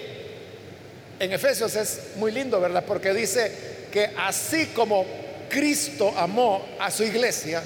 en 1.19 1.31
Efesios 1.31 1.75
es 1.75 2.01
muy 2.17 2.31
lindo, 2.31 2.59
¿verdad? 2.59 2.83
Porque 2.85 3.13
dice 3.13 3.51
que 3.91 4.11
así 4.17 4.67
como 4.67 5.05
Cristo 5.49 6.13
amó 6.17 6.65
a 6.79 6.91
su 6.91 7.03
iglesia, 7.03 7.63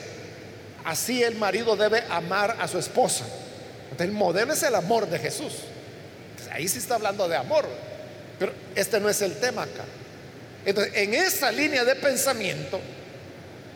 así 0.85 1.23
el 1.23 1.35
marido 1.35 1.75
debe 1.75 2.03
amar 2.09 2.57
a 2.59 2.67
su 2.67 2.77
esposa. 2.77 3.25
el 3.97 4.11
modelo 4.11 4.53
es 4.53 4.63
el 4.63 4.75
amor 4.75 5.07
de 5.07 5.17
Jesús. 5.17 5.53
ahí 6.51 6.67
sí 6.67 6.77
está 6.77 6.95
hablando 6.95 7.27
de 7.27 7.35
amor, 7.35 7.67
pero 8.43 8.55
este 8.75 8.99
no 8.99 9.07
es 9.07 9.21
el 9.21 9.39
tema 9.39 9.63
acá. 9.63 9.85
Entonces, 10.65 10.91
en 10.97 11.13
esa 11.13 11.49
línea 11.49 11.85
de 11.85 11.95
pensamiento 11.95 12.77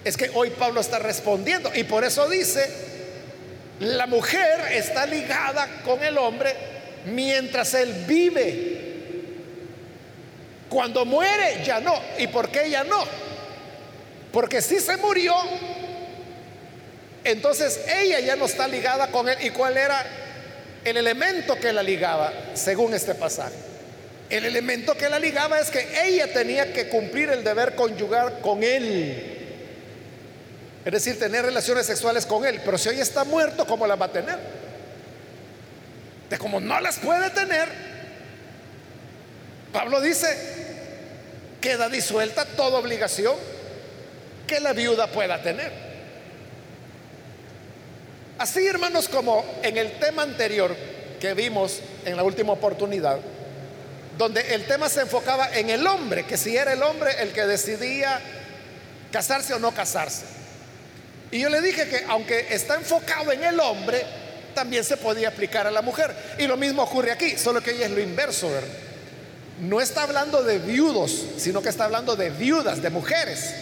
es 0.04 0.18
que 0.18 0.30
hoy 0.34 0.50
Pablo 0.50 0.82
está 0.82 1.00
respondiendo 1.00 1.72
y 1.74 1.86
por 1.86 2.04
eso 2.04 2.28
dice, 2.28 2.70
la 3.80 4.08
mujer 4.08 4.74
está 4.74 5.06
ligada 5.06 5.84
con 5.86 6.04
el 6.04 6.18
hombre 6.18 6.54
mientras 7.06 7.76
él 7.76 8.04
vive. 8.06 8.82
Cuando 10.68 11.06
muere 11.06 11.64
ya 11.64 11.80
no. 11.80 11.98
¿Y 12.18 12.28
por 12.28 12.50
qué 12.50 12.70
ya 12.70 12.84
no? 12.84 13.06
Porque 14.34 14.62
si 14.62 14.82
se 14.82 14.98
murió, 14.98 15.34
entonces 17.24 17.80
ella 17.88 18.20
ya 18.20 18.36
no 18.36 18.48
está 18.48 18.68
ligada 18.68 19.08
con 19.12 19.30
él. 19.30 19.38
¿Y 19.44 19.52
cuál 19.52 19.78
era 19.78 20.06
el 20.84 20.98
elemento 20.98 21.58
que 21.58 21.72
la 21.72 21.82
ligaba, 21.82 22.34
según 22.54 22.94
este 22.94 23.16
pasaje. 23.16 23.77
El 24.30 24.46
elemento 24.46 24.96
que 24.96 25.10
la 25.10 25.20
ligaba 25.20 25.60
es 25.60 25.70
que 25.70 25.88
ella 26.04 26.32
tenía 26.34 26.74
que 26.74 26.90
cumplir 26.90 27.30
el 27.30 27.44
deber 27.44 27.76
conyugar 27.76 28.42
con 28.42 28.62
él. 28.62 29.36
Es 30.84 30.92
decir, 30.92 31.18
tener 31.18 31.46
relaciones 31.46 31.86
sexuales 31.86 32.26
con 32.26 32.46
él. 32.46 32.62
Pero 32.64 32.78
si 32.78 32.90
hoy 32.90 33.00
está 33.00 33.24
muerto, 33.24 33.66
¿cómo 33.66 33.88
las 33.88 34.00
va 34.00 34.06
a 34.06 34.12
tener? 34.12 34.38
De 36.30 36.38
como 36.38 36.60
no 36.60 36.80
las 36.82 37.00
puede 37.00 37.30
tener, 37.30 37.70
Pablo 39.72 40.02
dice, 40.02 40.28
queda 41.62 41.88
disuelta 41.88 42.46
toda 42.46 42.80
obligación 42.80 43.36
que 44.46 44.60
la 44.60 44.74
viuda 44.74 45.08
pueda 45.08 45.42
tener. 45.42 45.72
Así, 48.38 48.68
hermanos, 48.68 49.08
como 49.08 49.46
en 49.64 49.78
el 49.78 49.94
tema 50.00 50.24
anterior 50.24 50.76
que 51.20 51.34
vimos 51.34 51.80
en 52.06 52.16
la 52.18 52.24
última 52.24 52.54
oportunidad, 52.54 53.20
donde 54.18 54.54
el 54.54 54.66
tema 54.66 54.90
se 54.90 55.02
enfocaba 55.02 55.56
en 55.56 55.70
el 55.70 55.86
hombre, 55.86 56.26
que 56.26 56.38
si 56.38 56.56
era 56.56 56.74
el 56.74 56.82
hombre 56.82 57.12
el 57.20 57.32
que 57.32 57.46
decidía 57.46 58.20
casarse 59.12 59.54
o 59.54 59.60
no 59.60 59.74
casarse. 59.74 60.24
Y 61.32 61.40
yo 61.40 61.50
le 61.50 61.62
dije 61.62 61.88
que 61.88 62.06
aunque 62.08 62.48
está 62.50 62.76
enfocado 62.76 63.32
en 63.32 63.44
el 63.44 63.60
hombre, 63.60 64.04
también 64.54 64.84
se 64.84 64.98
podía 64.98 65.30
aplicar 65.30 65.68
a 65.68 65.72
la 65.72 65.82
mujer. 65.82 66.14
Y 66.40 66.48
lo 66.48 66.58
mismo 66.58 66.82
ocurre 66.82 67.12
aquí, 67.12 67.38
solo 67.38 67.62
que 67.62 67.72
ella 67.72 67.86
es 67.86 67.92
lo 67.92 68.00
inverso, 68.00 68.50
No 69.60 69.82
está 69.82 70.04
hablando 70.04 70.44
de 70.44 70.60
viudos, 70.60 71.26
sino 71.38 71.62
que 71.62 71.70
está 71.70 71.86
hablando 71.86 72.16
de 72.16 72.30
viudas, 72.30 72.82
de 72.82 72.90
mujeres. 72.90 73.54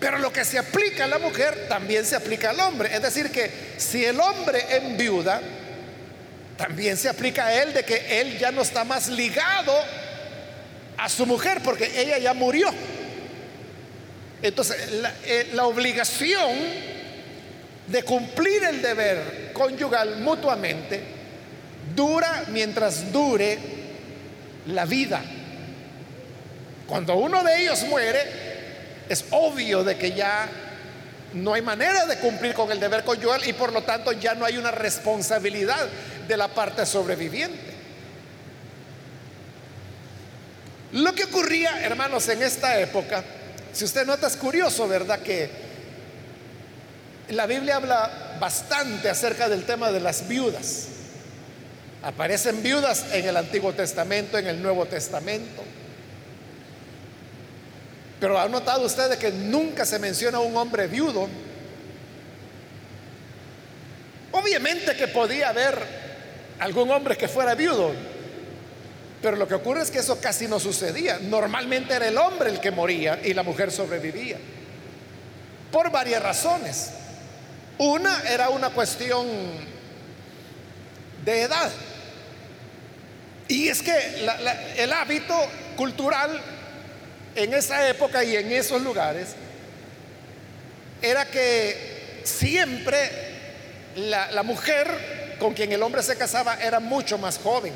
Pero 0.00 0.18
lo 0.18 0.32
que 0.32 0.44
se 0.44 0.58
aplica 0.58 1.04
a 1.04 1.06
la 1.06 1.18
mujer 1.18 1.68
también 1.68 2.04
se 2.04 2.16
aplica 2.16 2.50
al 2.50 2.60
hombre. 2.60 2.94
Es 2.94 3.02
decir, 3.02 3.30
que 3.30 3.50
si 3.76 4.04
el 4.04 4.18
hombre 4.20 4.64
en 4.70 4.96
viuda, 4.96 5.40
también 6.62 6.96
se 6.96 7.08
aplica 7.08 7.46
a 7.46 7.60
él 7.60 7.72
de 7.74 7.84
que 7.84 8.20
él 8.20 8.38
ya 8.38 8.52
no 8.52 8.62
está 8.62 8.84
más 8.84 9.08
ligado 9.08 9.74
a 10.96 11.08
su 11.08 11.26
mujer 11.26 11.60
porque 11.64 11.90
ella 12.00 12.18
ya 12.18 12.34
murió. 12.34 12.72
Entonces, 14.40 14.92
la, 14.92 15.12
eh, 15.24 15.50
la 15.54 15.66
obligación 15.66 16.52
de 17.88 18.04
cumplir 18.04 18.62
el 18.62 18.80
deber 18.80 19.50
conyugal 19.52 20.20
mutuamente 20.20 21.00
dura 21.96 22.44
mientras 22.52 23.10
dure 23.10 23.58
la 24.66 24.84
vida. 24.84 25.20
Cuando 26.86 27.16
uno 27.16 27.42
de 27.42 27.60
ellos 27.60 27.82
muere, 27.88 28.22
es 29.08 29.24
obvio 29.32 29.82
de 29.82 29.96
que 29.96 30.12
ya 30.12 30.48
no 31.34 31.54
hay 31.54 31.62
manera 31.62 32.06
de 32.06 32.18
cumplir 32.18 32.54
con 32.54 32.70
el 32.70 32.80
deber 32.80 33.04
conyugal 33.04 33.46
y 33.46 33.52
por 33.52 33.72
lo 33.72 33.82
tanto 33.82 34.12
ya 34.12 34.34
no 34.34 34.44
hay 34.44 34.56
una 34.56 34.70
responsabilidad 34.70 35.88
de 36.28 36.36
la 36.36 36.48
parte 36.48 36.84
sobreviviente. 36.86 37.72
Lo 40.92 41.14
que 41.14 41.24
ocurría, 41.24 41.82
hermanos, 41.82 42.28
en 42.28 42.42
esta 42.42 42.78
época, 42.78 43.24
si 43.72 43.84
usted 43.84 44.06
nota 44.06 44.26
es 44.26 44.36
curioso, 44.36 44.86
¿verdad? 44.86 45.20
Que 45.20 45.50
la 47.30 47.46
Biblia 47.46 47.76
habla 47.76 48.36
bastante 48.38 49.08
acerca 49.08 49.48
del 49.48 49.64
tema 49.64 49.90
de 49.90 50.00
las 50.00 50.28
viudas. 50.28 50.88
Aparecen 52.02 52.62
viudas 52.62 53.06
en 53.12 53.26
el 53.26 53.36
Antiguo 53.36 53.72
Testamento, 53.72 54.36
en 54.36 54.48
el 54.48 54.60
Nuevo 54.60 54.84
Testamento. 54.84 55.62
Pero 58.22 58.38
ha 58.38 58.48
notado 58.48 58.86
usted 58.86 59.18
que 59.18 59.32
nunca 59.32 59.84
se 59.84 59.98
menciona 59.98 60.38
un 60.38 60.56
hombre 60.56 60.86
viudo. 60.86 61.28
Obviamente 64.30 64.94
que 64.94 65.08
podía 65.08 65.48
haber 65.48 65.76
algún 66.60 66.88
hombre 66.92 67.16
que 67.16 67.26
fuera 67.26 67.56
viudo, 67.56 67.90
pero 69.20 69.36
lo 69.36 69.48
que 69.48 69.54
ocurre 69.54 69.82
es 69.82 69.90
que 69.90 69.98
eso 69.98 70.20
casi 70.20 70.46
no 70.46 70.60
sucedía. 70.60 71.18
Normalmente 71.18 71.94
era 71.94 72.06
el 72.06 72.16
hombre 72.16 72.50
el 72.50 72.60
que 72.60 72.70
moría 72.70 73.18
y 73.24 73.34
la 73.34 73.42
mujer 73.42 73.72
sobrevivía. 73.72 74.36
Por 75.72 75.90
varias 75.90 76.22
razones. 76.22 76.90
Una 77.78 78.22
era 78.30 78.50
una 78.50 78.70
cuestión 78.70 79.26
de 81.24 81.42
edad. 81.42 81.72
Y 83.48 83.66
es 83.66 83.82
que 83.82 83.92
el 84.76 84.92
hábito 84.92 85.34
cultural 85.76 86.40
en 87.34 87.54
esa 87.54 87.88
época 87.88 88.22
y 88.24 88.36
en 88.36 88.52
esos 88.52 88.82
lugares 88.82 89.28
era 91.00 91.24
que 91.26 92.20
siempre 92.24 93.10
la, 93.96 94.42
mujer 94.42 95.36
con 95.38 95.54
quien 95.54 95.72
el 95.72 95.82
hombre 95.82 96.02
se 96.02 96.16
casaba 96.16 96.54
era 96.62 96.80
mucho 96.80 97.18
más 97.18 97.38
joven. 97.38 97.72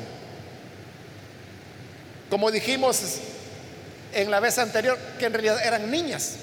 Como 2.29 2.51
dijimos 2.51 3.19
en 4.13 4.31
la 4.31 4.39
vez 4.39 4.57
anterior, 4.57 4.97
que 5.19 5.25
en 5.25 5.33
realidad 5.33 5.65
eran 5.65 5.89
niñas. 5.91 6.35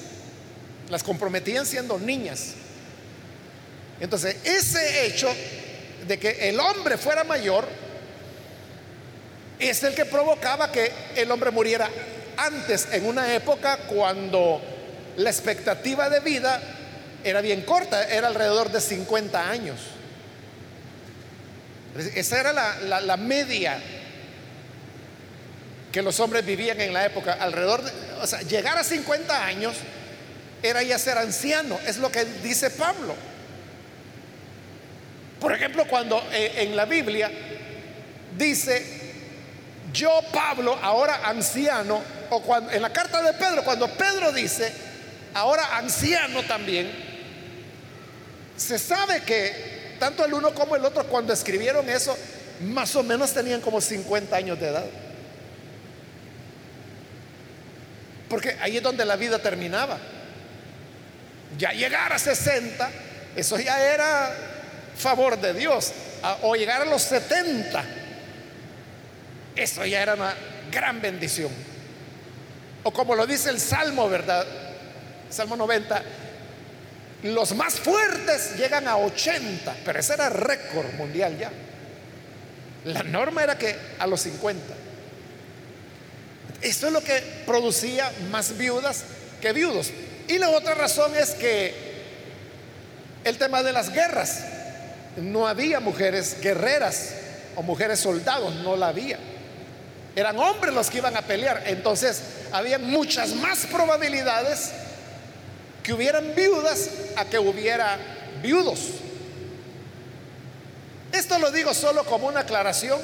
Las 0.91 1.03
comprometían 1.03 1.67
siendo 1.67 1.99
niñas. 1.99 2.53
Entonces, 4.01 4.37
ese 4.45 5.07
hecho 5.07 5.35
de 6.07 6.19
que 6.19 6.49
el 6.49 6.61
hombre 6.61 6.99
fuera 6.99 7.25
mayor 7.25 7.67
es 9.59 9.83
el 9.83 9.95
que 9.95 10.05
provocaba 10.05 10.71
que 10.71 10.93
el 11.17 11.31
hombre 11.31 11.51
muriera 11.51 11.89
antes, 12.37 12.89
en 12.93 13.07
una 13.07 13.35
época 13.35 13.79
cuando 13.89 14.61
la 15.17 15.31
expectativa 15.31 16.11
de 16.11 16.21
vida 16.21 16.61
era 17.23 17.41
bien 17.41 17.63
corta, 17.63 18.05
era 18.05 18.29
alrededor 18.29 18.71
de 18.71 18.81
50 18.81 19.51
años. 19.51 19.79
Esa 22.15 22.41
era 22.41 22.53
la, 22.53 23.17
media 23.17 23.79
que 25.93 26.03
los 26.03 26.19
hombres 26.19 26.45
vivían 26.45 26.81
en 26.81 26.93
la 26.93 27.07
época. 27.07 27.35
Alrededor 27.35 27.83
de, 27.83 27.93
o 28.21 28.27
sea, 28.27 28.43
llegar 28.43 28.77
a 28.77 28.85
50 28.85 29.45
años 29.45 29.77
era 30.63 30.83
ya 30.83 30.99
ser 30.99 31.19
anciano, 31.19 31.79
es 31.87 31.99
lo 31.99 32.11
que 32.11 32.25
dice 32.43 32.71
Pablo. 32.71 33.15
Por 35.41 35.53
ejemplo, 35.53 35.87
cuando 35.87 36.27
eh, 36.33 36.53
en 36.57 36.75
la 36.75 36.87
Biblia 36.87 37.31
dice, 38.37 38.85
yo 39.93 40.21
Pablo, 40.33 40.77
ahora 40.83 41.21
anciano, 41.25 42.03
en 42.73 42.83
la 42.83 42.93
carta 42.93 43.23
de 43.23 43.33
Pedro, 43.35 43.65
cuando 43.65 43.89
Pedro 43.89 44.33
dice, 44.33 44.73
ahora 45.35 45.77
anciano 45.77 46.43
también, 46.45 46.91
se 48.57 48.79
sabe 48.79 49.23
que 49.23 49.97
tanto 49.99 50.25
el 50.25 50.35
uno 50.35 50.55
como 50.55 50.77
el 50.77 50.85
otro 50.85 51.05
cuando 51.07 51.33
escribieron 51.33 51.89
eso, 51.89 52.17
más 52.61 52.95
o 52.97 53.03
menos 53.03 53.33
tenían 53.33 53.61
como 53.61 53.81
50 53.81 54.37
años 54.37 54.61
de 54.61 54.69
edad. 54.69 54.85
Porque 58.29 58.57
ahí 58.61 58.77
es 58.77 58.83
donde 58.83 59.05
la 59.05 59.17
vida 59.17 59.39
terminaba. 59.39 59.99
Ya 61.59 61.73
llegar 61.73 62.13
a 62.13 62.19
60, 62.19 62.91
eso 63.37 63.59
ya 63.59 63.81
era 63.81 64.35
favor 64.97 65.41
de 65.41 65.55
Dios. 65.55 65.93
o 66.43 66.57
llegar 66.57 66.83
a 66.83 66.85
los 66.87 67.03
70, 67.03 67.85
eso 69.57 69.85
ya 69.85 70.03
era 70.03 70.15
una 70.15 70.35
gran 70.71 71.01
bendición. 71.01 71.51
O 72.85 72.93
como 72.93 73.15
lo 73.15 73.27
dice 73.27 73.51
el 73.51 73.59
Salmo, 73.59 74.09
¿verdad? 74.09 74.47
Salmo 75.31 75.57
90, 75.57 76.03
los 77.25 77.55
más 77.55 77.75
fuertes 77.75 78.57
llegan 78.57 78.87
a 78.87 78.97
80, 78.99 79.77
pero 79.85 79.99
ese 79.99 80.13
era 80.15 80.29
récord 80.29 80.93
mundial 80.95 81.37
ya. 81.39 81.51
La 82.85 83.03
norma 83.03 83.43
era 83.43 83.57
que 83.57 83.75
a 83.99 84.07
los 84.07 84.21
50. 84.21 84.75
Esto 86.61 86.87
es 86.87 86.93
lo 86.93 87.03
que 87.03 87.43
producía 87.47 88.13
más 88.31 88.57
viudas 88.57 89.05
que 89.41 89.53
viudos. 89.53 89.91
Y 90.29 90.39
la 90.39 90.51
otra 90.51 90.75
razón 90.75 91.15
es 91.17 91.31
que 91.31 91.75
el 93.25 93.39
tema 93.39 93.63
de 93.63 93.73
las 93.73 93.91
guerras, 93.91 94.45
no 95.17 95.47
había 95.47 95.81
mujeres 95.81 96.39
guerreras 96.41 97.15
o 97.57 97.63
mujeres 97.63 98.01
soldados, 98.01 98.55
no 98.57 98.77
la 98.77 98.89
había. 98.89 99.19
Eran 100.17 100.39
hombres 100.39 100.75
los 100.75 100.91
que 100.91 100.99
iban 100.99 101.17
a 101.17 101.23
pelear. 101.23 101.63
Entonces, 101.67 102.21
había 102.55 102.79
muchas 102.79 103.35
más 103.35 103.67
probabilidades 103.67 104.71
que 105.83 105.93
hubieran 105.93 106.37
viudas 106.37 106.89
a 107.17 107.25
que 107.25 107.37
hubiera 107.37 107.99
viudos. 108.41 108.79
Esto 111.11 111.41
lo 111.41 111.51
digo 111.51 111.75
solo 111.75 112.05
como 112.05 112.29
una 112.29 112.41
aclaración, 112.41 113.01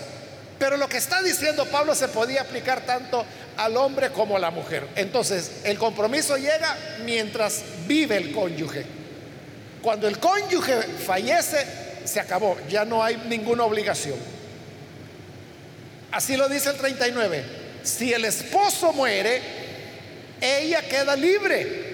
pero 0.56 0.76
lo 0.76 0.88
que 0.88 0.98
está 0.98 1.20
diciendo 1.22 1.66
Pablo 1.66 1.96
se 1.96 2.06
podía 2.06 2.42
aplicar 2.42 2.86
tanto 2.86 3.24
al 3.56 3.76
hombre 3.76 4.10
como 4.10 4.36
a 4.36 4.38
la 4.38 4.52
mujer. 4.52 4.86
Entonces, 4.94 5.50
el 5.64 5.76
compromiso 5.78 6.36
llega 6.36 6.76
mientras 7.04 7.64
vive 7.88 8.18
el 8.18 8.32
cónyuge. 8.32 8.86
Cuando 9.82 10.06
el 10.06 10.20
cónyuge 10.20 10.80
fallece, 10.80 11.66
se 12.04 12.20
acabó, 12.20 12.56
ya 12.68 12.84
no 12.84 13.02
hay 13.02 13.16
ninguna 13.26 13.64
obligación. 13.64 14.18
Así 16.12 16.36
lo 16.36 16.48
dice 16.48 16.70
el 16.70 16.76
39. 16.76 17.59
Si 17.82 18.12
el 18.12 18.24
esposo 18.24 18.92
muere, 18.92 19.40
ella 20.40 20.82
queda 20.82 21.16
libre. 21.16 21.90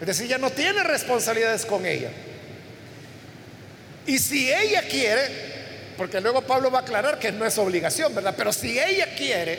Es 0.00 0.06
decir, 0.06 0.26
ya 0.26 0.38
no 0.38 0.50
tiene 0.50 0.82
responsabilidades 0.82 1.64
con 1.64 1.86
ella. 1.86 2.10
Y 4.06 4.18
si 4.18 4.52
ella 4.52 4.82
quiere, 4.82 5.22
porque 5.96 6.20
luego 6.20 6.42
Pablo 6.42 6.70
va 6.70 6.80
a 6.80 6.82
aclarar 6.82 7.18
que 7.18 7.32
no 7.32 7.44
es 7.44 7.56
obligación, 7.58 8.14
¿verdad? 8.14 8.34
Pero 8.36 8.52
si 8.52 8.78
ella 8.78 9.14
quiere 9.16 9.58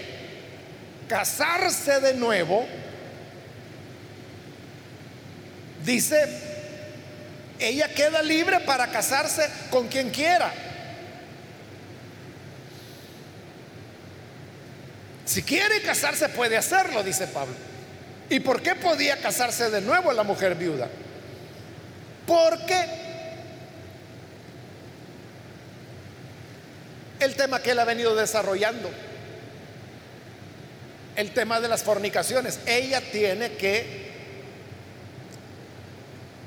casarse 1.10 2.00
de 2.00 2.14
nuevo, 2.14 2.66
dice, 5.84 6.28
ella 7.60 7.90
queda 7.90 8.22
libre 8.22 8.60
para 8.62 8.88
casarse 8.88 9.50
con 9.70 9.88
quien 9.88 10.12
quiera. 10.12 10.52
Si 15.28 15.44
quiere 15.44 15.82
casarse 15.82 16.30
puede 16.30 16.56
hacerlo, 16.56 17.04
dice 17.04 17.28
Pablo. 17.28 17.54
¿Y 18.30 18.40
por 18.40 18.62
qué 18.62 18.76
podía 18.76 19.18
casarse 19.18 19.70
de 19.70 19.82
nuevo 19.82 20.14
la 20.14 20.24
mujer 20.24 20.56
viuda? 20.56 20.88
Porque 22.26 22.86
el 27.20 27.36
tema 27.36 27.62
que 27.62 27.72
él 27.72 27.80
ha 27.80 27.84
venido 27.84 28.16
desarrollando, 28.16 28.90
el 31.18 31.32
tema 31.32 31.60
de 31.60 31.68
las 31.68 31.84
fornicaciones, 31.84 32.60
ella 32.66 33.02
tiene 33.02 33.52
que 33.54 34.08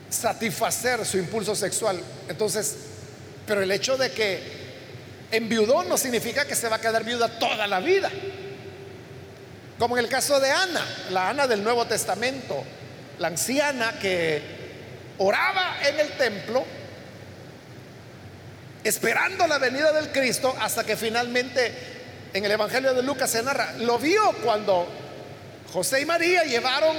satisfacer 0.08 1.04
su 1.04 1.18
impulso 1.18 1.54
sexual. 1.54 2.00
Entonces, 2.28 2.76
pero 3.46 3.62
el 3.62 3.70
hecho 3.72 3.98
de 3.98 4.10
que 4.10 4.40
enviudó 5.32 5.84
no 5.84 5.98
significa 5.98 6.46
que 6.46 6.54
se 6.54 6.68
va 6.70 6.76
a 6.76 6.80
quedar 6.80 7.04
viuda 7.04 7.38
toda 7.38 7.66
la 7.66 7.80
vida. 7.80 8.10
Como 9.80 9.96
en 9.96 10.04
el 10.04 10.10
caso 10.10 10.38
de 10.38 10.50
Ana, 10.50 10.84
la 11.08 11.30
Ana 11.30 11.46
del 11.46 11.64
Nuevo 11.64 11.86
Testamento, 11.86 12.62
la 13.18 13.28
anciana 13.28 13.98
que 13.98 14.42
oraba 15.16 15.78
en 15.88 15.98
el 15.98 16.10
templo 16.18 16.62
esperando 18.84 19.46
la 19.46 19.56
venida 19.56 19.90
del 19.92 20.12
Cristo 20.12 20.54
hasta 20.60 20.84
que 20.84 20.98
finalmente 20.98 21.72
en 22.34 22.44
el 22.44 22.50
Evangelio 22.50 22.92
de 22.92 23.02
Lucas 23.02 23.30
se 23.30 23.42
narra, 23.42 23.72
lo 23.78 23.98
vio 23.98 24.20
cuando 24.44 24.86
José 25.72 26.02
y 26.02 26.04
María 26.04 26.42
llevaron 26.44 26.94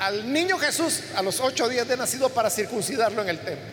al 0.00 0.32
niño 0.32 0.58
Jesús 0.58 1.02
a 1.14 1.22
los 1.22 1.38
ocho 1.38 1.68
días 1.68 1.86
de 1.86 1.96
nacido 1.96 2.30
para 2.30 2.50
circuncidarlo 2.50 3.22
en 3.22 3.28
el 3.28 3.38
templo. 3.38 3.70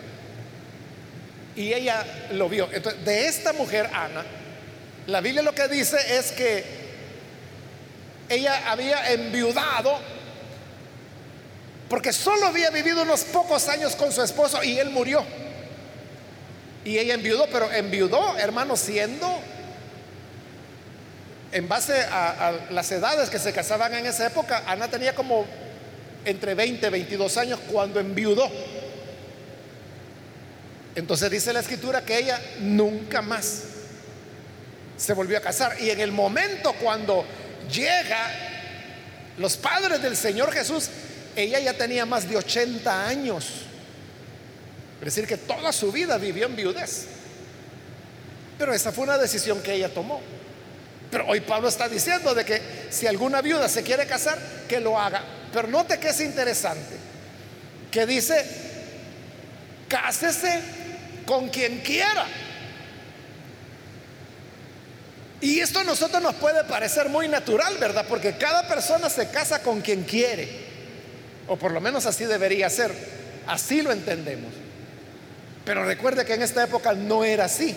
Y 1.56 1.72
ella 1.72 2.06
lo 2.30 2.48
vio. 2.48 2.68
Entonces, 2.72 3.04
de 3.04 3.26
esta 3.26 3.52
mujer, 3.52 3.90
Ana, 3.92 4.24
la 5.08 5.20
Biblia 5.20 5.42
lo 5.42 5.52
que 5.52 5.66
dice 5.66 5.96
es 6.16 6.30
que 6.30 6.83
ella 8.28 8.70
había 8.70 9.12
enviudado 9.12 9.98
porque 11.88 12.12
solo 12.12 12.46
había 12.46 12.70
vivido 12.70 13.02
unos 13.02 13.24
pocos 13.24 13.68
años 13.68 13.94
con 13.94 14.10
su 14.10 14.22
esposo 14.22 14.62
y 14.64 14.78
él 14.78 14.90
murió. 14.90 15.24
Y 16.84 16.98
ella 16.98 17.14
enviudó, 17.14 17.46
pero 17.50 17.70
enviudó, 17.72 18.36
hermano, 18.36 18.76
siendo 18.76 19.40
en 21.52 21.68
base 21.68 21.94
a, 22.10 22.52
las 22.70 22.90
edades 22.90 23.30
que 23.30 23.38
se 23.38 23.52
casaban 23.52 23.94
en 23.94 24.06
esa 24.06 24.26
época, 24.26 24.64
Ana 24.66 24.88
tenía 24.88 25.14
como 25.14 25.46
entre 26.24 26.54
20 26.54 26.86
y 26.86 26.90
22 26.90 27.36
años 27.36 27.60
cuando 27.70 28.00
enviudó. 28.00 28.50
Entonces 30.96 31.30
dice 31.30 31.52
la 31.52 31.60
escritura 31.60 32.04
que 32.04 32.18
ella 32.18 32.40
nunca 32.58 33.22
más 33.22 33.62
se 34.96 35.12
volvió 35.12 35.38
a 35.38 35.40
casar. 35.40 35.80
Y 35.80 35.90
en 35.90 36.00
el 36.00 36.12
momento 36.12 36.72
cuando 36.82 37.24
llega 37.70 38.30
los 39.38 39.56
padres 39.56 40.00
del 40.02 40.16
Señor 40.16 40.52
Jesús, 40.52 40.88
ella 41.36 41.58
ya 41.58 41.74
tenía 41.74 42.06
más 42.06 42.28
de 42.28 42.36
80 42.36 43.06
años. 43.06 43.46
Es 45.00 45.04
decir, 45.04 45.26
que 45.26 45.36
toda 45.36 45.72
su 45.72 45.90
vida 45.90 46.16
vivió 46.18 46.46
en 46.46 46.56
viudez. 46.56 47.06
Pero 48.58 48.72
esa 48.72 48.92
fue 48.92 49.04
una 49.04 49.18
decisión 49.18 49.60
que 49.60 49.74
ella 49.74 49.92
tomó. 49.92 50.20
Pero 51.10 51.26
hoy 51.26 51.40
Pablo 51.40 51.68
está 51.68 51.88
diciendo 51.88 52.34
de 52.34 52.44
que 52.44 52.62
si 52.90 53.06
alguna 53.06 53.40
viuda 53.40 53.68
se 53.68 53.82
quiere 53.82 54.06
casar, 54.06 54.38
que 54.68 54.80
lo 54.80 54.98
haga. 54.98 55.22
Pero 55.52 55.68
note 55.68 55.98
que 55.98 56.08
es 56.08 56.20
interesante, 56.20 56.96
que 57.90 58.06
dice, 58.06 58.44
cásese 59.88 60.60
con 61.26 61.48
quien 61.48 61.80
quiera. 61.80 62.26
Y 65.44 65.60
esto 65.60 65.80
a 65.80 65.84
nosotros 65.84 66.22
nos 66.22 66.36
puede 66.36 66.64
parecer 66.64 67.10
muy 67.10 67.28
natural, 67.28 67.76
¿verdad? 67.76 68.06
Porque 68.08 68.38
cada 68.38 68.66
persona 68.66 69.10
se 69.10 69.28
casa 69.28 69.60
con 69.60 69.82
quien 69.82 70.04
quiere. 70.04 70.48
O 71.46 71.56
por 71.56 71.70
lo 71.70 71.82
menos 71.82 72.06
así 72.06 72.24
debería 72.24 72.70
ser. 72.70 72.90
Así 73.46 73.82
lo 73.82 73.92
entendemos. 73.92 74.50
Pero 75.66 75.84
recuerde 75.84 76.24
que 76.24 76.32
en 76.32 76.40
esta 76.40 76.64
época 76.64 76.94
no 76.94 77.24
era 77.24 77.44
así. 77.44 77.76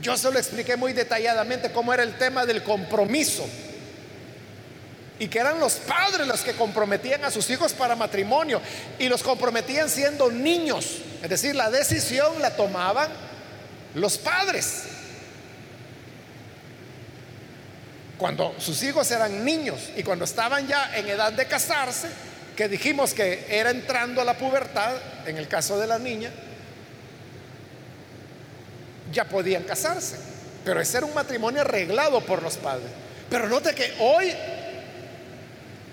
Yo 0.00 0.16
se 0.16 0.30
lo 0.30 0.38
expliqué 0.38 0.76
muy 0.76 0.92
detalladamente 0.92 1.72
cómo 1.72 1.92
era 1.92 2.04
el 2.04 2.16
tema 2.18 2.46
del 2.46 2.62
compromiso. 2.62 3.48
Y 5.18 5.26
que 5.26 5.40
eran 5.40 5.58
los 5.58 5.74
padres 5.74 6.24
los 6.28 6.42
que 6.42 6.52
comprometían 6.52 7.24
a 7.24 7.32
sus 7.32 7.50
hijos 7.50 7.72
para 7.72 7.96
matrimonio. 7.96 8.60
Y 9.00 9.08
los 9.08 9.24
comprometían 9.24 9.90
siendo 9.90 10.30
niños. 10.30 10.98
Es 11.20 11.30
decir, 11.30 11.56
la 11.56 11.68
decisión 11.68 12.40
la 12.40 12.54
tomaban 12.54 13.08
los 13.94 14.18
padres. 14.18 14.84
Cuando 18.18 18.54
sus 18.58 18.82
hijos 18.82 19.10
eran 19.10 19.44
niños 19.44 19.90
y 19.96 20.02
cuando 20.02 20.24
estaban 20.24 20.66
ya 20.66 20.96
en 20.96 21.08
edad 21.08 21.32
de 21.32 21.46
casarse, 21.46 22.08
que 22.56 22.68
dijimos 22.68 23.12
que 23.12 23.46
era 23.48 23.70
entrando 23.70 24.20
a 24.20 24.24
la 24.24 24.38
pubertad, 24.38 24.94
en 25.26 25.36
el 25.36 25.46
caso 25.46 25.78
de 25.78 25.86
la 25.86 25.98
niña, 25.98 26.30
ya 29.12 29.24
podían 29.24 29.64
casarse. 29.64 30.16
Pero 30.64 30.80
ese 30.80 30.96
era 30.96 31.06
un 31.06 31.14
matrimonio 31.14 31.60
arreglado 31.60 32.20
por 32.22 32.42
los 32.42 32.56
padres. 32.56 32.88
Pero 33.28 33.48
note 33.48 33.74
que 33.74 33.92
hoy 34.00 34.32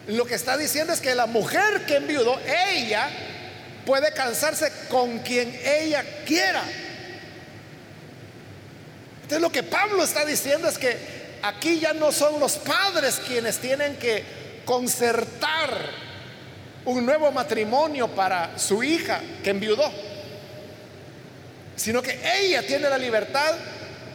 lo 0.07 0.25
que 0.25 0.36
está 0.36 0.57
diciendo 0.57 0.93
es 0.93 1.01
que 1.01 1.13
la 1.13 1.25
mujer 1.25 1.86
que 1.86 1.97
enviudó, 1.97 2.39
ella 2.71 3.09
puede 3.86 4.13
casarse 4.13 4.71
con 4.89 5.19
quien 5.19 5.53
ella 5.65 6.03
quiera. 6.25 6.63
Entonces 9.23 9.41
lo 9.41 9.51
que 9.51 9.63
Pablo 9.63 10.03
está 10.03 10.25
diciendo 10.25 10.67
es 10.67 10.77
que 10.77 11.12
Aquí 11.43 11.79
ya 11.82 11.91
no 11.93 12.13
son 12.13 12.39
los 12.39 12.53
padres 12.58 13.19
quienes 13.27 13.60
tienen 13.60 13.97
que 13.97 14.23
concertar 14.63 15.69
un 16.86 17.06
nuevo 17.06 17.34
matrimonio 17.34 18.08
para 18.08 18.58
su 18.58 18.82
hija 18.82 19.19
que 19.43 19.49
enviudó, 19.49 19.91
sino 21.75 22.01
que 22.01 22.17
ella 22.39 22.65
tiene 22.65 22.89
la 22.89 22.97
libertad 22.97 23.56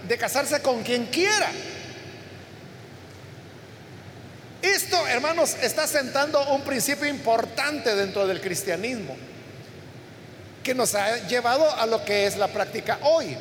de 0.09 0.17
casarse 0.17 0.63
con 0.63 0.83
quien 0.83 1.05
quiera. 1.07 1.51
Esto, 4.63 5.07
hermanos, 5.07 5.55
está 5.61 5.87
sentando 5.87 6.43
un 6.55 6.63
principio 6.63 7.07
importante 7.07 7.95
dentro 7.95 8.27
del 8.27 8.41
cristianismo, 8.41 9.15
que 10.63 10.75
nos 10.75 10.95
ha 10.95 11.29
llevado 11.29 11.71
a 11.77 11.85
lo 11.85 12.03
que 12.07 12.27
es 12.27 12.39
la 12.39 12.49
práctica 12.49 12.99
hoy, 13.03 13.37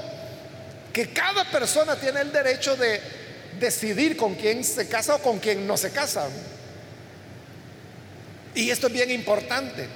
que 0.92 1.14
cada 1.14 1.46
persona 1.46 1.96
tiene 1.96 2.20
el 2.20 2.34
derecho 2.34 2.76
de 2.76 3.27
decidir 3.60 4.18
con 4.18 4.36
quién 4.36 4.64
se 4.64 4.88
casa 4.88 5.16
o 5.16 5.20
con 5.20 5.40
quién 5.40 5.66
no 5.68 5.78
se 5.78 5.92
casa. 5.92 6.28
Y 8.56 8.72
esto 8.72 8.88
es 8.88 8.94
bien 8.94 9.12
importante. 9.12 9.88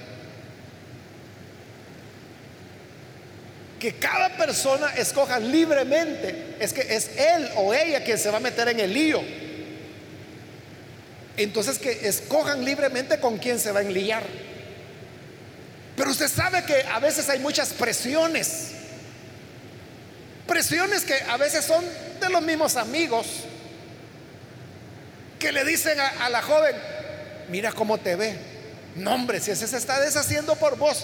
Que 3.80 3.96
cada 3.96 4.38
persona 4.38 4.94
escoja 4.96 5.40
libremente. 5.40 6.56
Es 6.60 6.72
que 6.72 6.82
es 6.82 7.10
él 7.18 7.50
o 7.56 7.74
ella 7.74 8.04
quien 8.04 8.20
se 8.20 8.30
va 8.30 8.38
a 8.38 8.42
meter 8.42 8.68
en 8.68 8.80
el 8.80 8.94
lío. 8.94 9.22
Entonces 11.38 11.80
que 11.80 12.08
escojan 12.08 12.64
libremente 12.64 13.20
con 13.20 13.40
quién 13.40 13.58
se 13.58 13.72
va 13.72 13.80
a 13.80 13.84
enliar. 13.84 14.24
Pero 15.96 16.12
usted 16.12 16.28
sabe 16.28 16.64
que 16.64 16.84
a 16.84 17.00
veces 17.00 17.28
hay 17.30 17.40
muchas 17.40 17.70
presiones. 17.74 18.74
Presiones 20.46 21.04
que 21.04 21.16
a 21.16 21.38
veces 21.38 21.66
son 21.66 21.84
de 22.20 22.30
los 22.30 22.44
mismos 22.44 22.76
amigos 22.76 23.26
que 25.42 25.52
le 25.52 25.66
dicen 25.66 26.00
a, 26.00 26.30
la 26.30 26.42
joven, 26.44 26.76
mira 27.50 27.72
cómo 27.72 27.98
te 27.98 28.16
ve. 28.16 28.38
No, 28.96 29.16
hombre, 29.16 29.40
si 29.40 29.50
ese 29.50 29.68
se 29.68 29.76
está 29.76 30.00
deshaciendo 30.00 30.56
por 30.56 30.78
vos, 30.78 31.04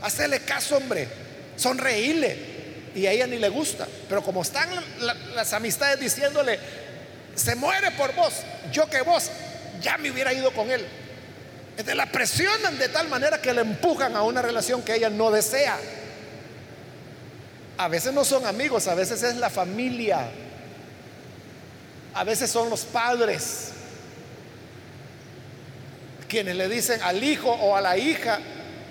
hacele 0.00 0.40
caso, 0.40 0.78
hombre, 0.78 1.06
sonreíle. 1.56 2.54
Y 2.94 3.06
a 3.06 3.12
ella 3.12 3.26
ni 3.26 3.38
le 3.38 3.50
gusta. 3.50 3.86
Pero 4.08 4.22
como 4.22 4.40
están 4.40 4.70
las 5.34 5.52
amistades 5.52 6.00
diciéndole, 6.00 6.58
se 7.34 7.54
muere 7.56 7.90
por 7.90 8.14
vos, 8.14 8.32
yo 8.72 8.88
que 8.88 9.02
vos, 9.02 9.30
ya 9.82 9.98
me 9.98 10.10
hubiera 10.10 10.32
ido 10.32 10.50
con 10.52 10.70
él. 10.70 10.86
Entonces 11.72 11.94
la 11.94 12.06
presionan 12.06 12.78
de 12.78 12.88
tal 12.88 13.08
manera 13.08 13.42
que 13.42 13.52
le 13.52 13.60
empujan 13.60 14.16
a 14.16 14.22
una 14.22 14.40
relación 14.40 14.80
que 14.80 14.94
ella 14.94 15.10
no 15.10 15.30
desea. 15.30 15.76
A 17.76 17.88
veces 17.88 18.14
no 18.14 18.24
son 18.24 18.46
amigos, 18.46 18.86
a 18.86 18.94
veces 18.94 19.22
es 19.24 19.36
la 19.36 19.50
familia, 19.50 20.30
a 22.14 22.24
veces 22.24 22.50
son 22.50 22.70
los 22.70 22.82
padres, 22.82 23.73
quienes 26.34 26.56
le 26.56 26.68
dicen 26.68 27.00
al 27.00 27.22
hijo 27.22 27.48
o 27.48 27.76
a 27.76 27.80
la 27.80 27.96
hija, 27.96 28.40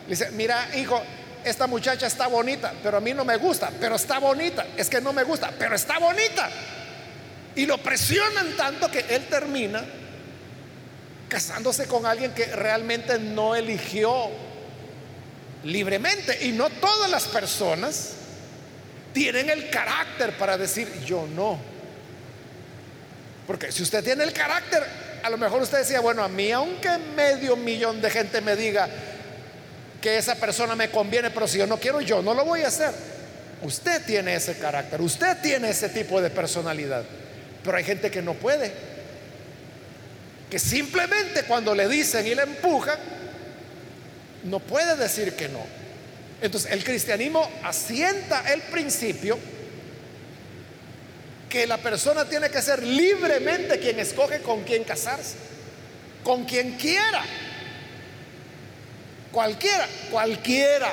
le 0.06 0.10
dicen, 0.10 0.38
mira 0.38 0.66
hijo, 0.78 1.04
esta 1.44 1.68
muchacha 1.68 2.08
está 2.08 2.28
bonita, 2.28 2.72
pero 2.82 2.96
a 2.96 3.02
mí 3.02 3.14
no 3.14 3.26
me 3.26 3.36
gusta, 3.36 3.70
pero 3.82 3.98
está 3.98 4.18
bonita, 4.20 4.66
es 4.78 4.90
que 4.90 5.02
no 5.02 5.12
me 5.12 5.24
gusta, 5.24 5.52
pero 5.60 5.76
está 5.76 6.00
bonita. 6.00 6.50
Y 7.54 7.66
lo 7.66 7.80
presionan 7.80 8.56
tanto 8.56 8.90
que 8.90 9.00
él 9.10 9.26
termina 9.26 9.84
casándose 11.28 11.86
con 11.86 12.06
alguien 12.06 12.34
que 12.34 12.46
realmente 12.46 13.20
no 13.20 13.56
eligió 13.56 14.30
libremente. 15.66 16.46
Y 16.46 16.54
no 16.54 16.70
todas 16.70 17.12
las 17.12 17.26
personas 17.26 18.14
tienen 19.12 19.50
el 19.50 19.70
carácter 19.70 20.38
para 20.38 20.58
decir 20.58 20.88
yo 21.06 21.28
no. 21.36 21.60
Porque 23.46 23.70
si 23.70 23.84
usted 23.84 24.02
tiene 24.02 24.24
el 24.24 24.32
carácter, 24.32 25.03
a 25.24 25.30
lo 25.30 25.38
mejor 25.38 25.62
usted 25.62 25.80
decía, 25.80 26.02
bueno, 26.02 26.22
a 26.22 26.28
mí 26.28 26.52
aunque 26.52 26.98
medio 27.16 27.56
millón 27.56 28.02
de 28.02 28.10
gente 28.10 28.42
me 28.42 28.58
diga 28.58 28.90
que 30.02 30.18
esa 30.18 30.36
persona 30.36 30.76
me 30.76 30.92
conviene, 30.92 31.32
pero 31.32 31.48
si 31.48 31.58
yo 31.58 31.66
no 31.66 31.80
quiero, 31.80 32.02
yo 32.02 32.22
no 32.22 32.34
lo 32.34 32.44
voy 32.44 32.62
a 32.62 32.68
hacer. 32.68 32.92
Usted 33.62 34.06
tiene 34.06 34.36
ese 34.36 34.58
carácter, 34.58 35.02
usted 35.02 35.38
tiene 35.42 35.70
ese 35.70 35.88
tipo 35.88 36.22
de 36.22 36.30
personalidad. 36.30 37.06
Pero 37.64 37.78
hay 37.78 37.86
gente 37.86 38.12
que 38.12 38.22
no 38.22 38.34
puede. 38.34 38.74
Que 40.52 40.60
simplemente 40.60 41.44
cuando 41.44 41.74
le 41.74 41.88
dicen 41.88 42.28
y 42.28 42.36
le 42.36 42.44
empujan, 42.44 43.00
no 44.44 44.60
puede 44.60 44.98
decir 44.98 45.34
que 45.38 45.48
no. 45.48 45.66
Entonces 46.42 46.70
el 46.70 46.84
cristianismo 46.84 47.50
asienta 47.64 48.52
el 48.52 48.62
principio 48.64 49.40
que 51.54 51.68
la 51.68 51.78
persona 51.78 52.26
tiene 52.26 52.50
que 52.50 52.64
ser 52.64 52.82
libremente 52.82 53.78
quien 53.78 54.00
escoge 54.00 54.40
con 54.40 54.64
quién 54.64 54.84
casarse, 54.84 55.36
con 56.24 56.46
quien 56.46 56.78
quiera. 56.78 57.24
Cualquiera, 59.32 59.88
cualquiera, 60.10 60.92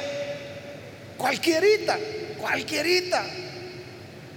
cualquierita, 1.16 1.98
cualquierita, 2.38 3.24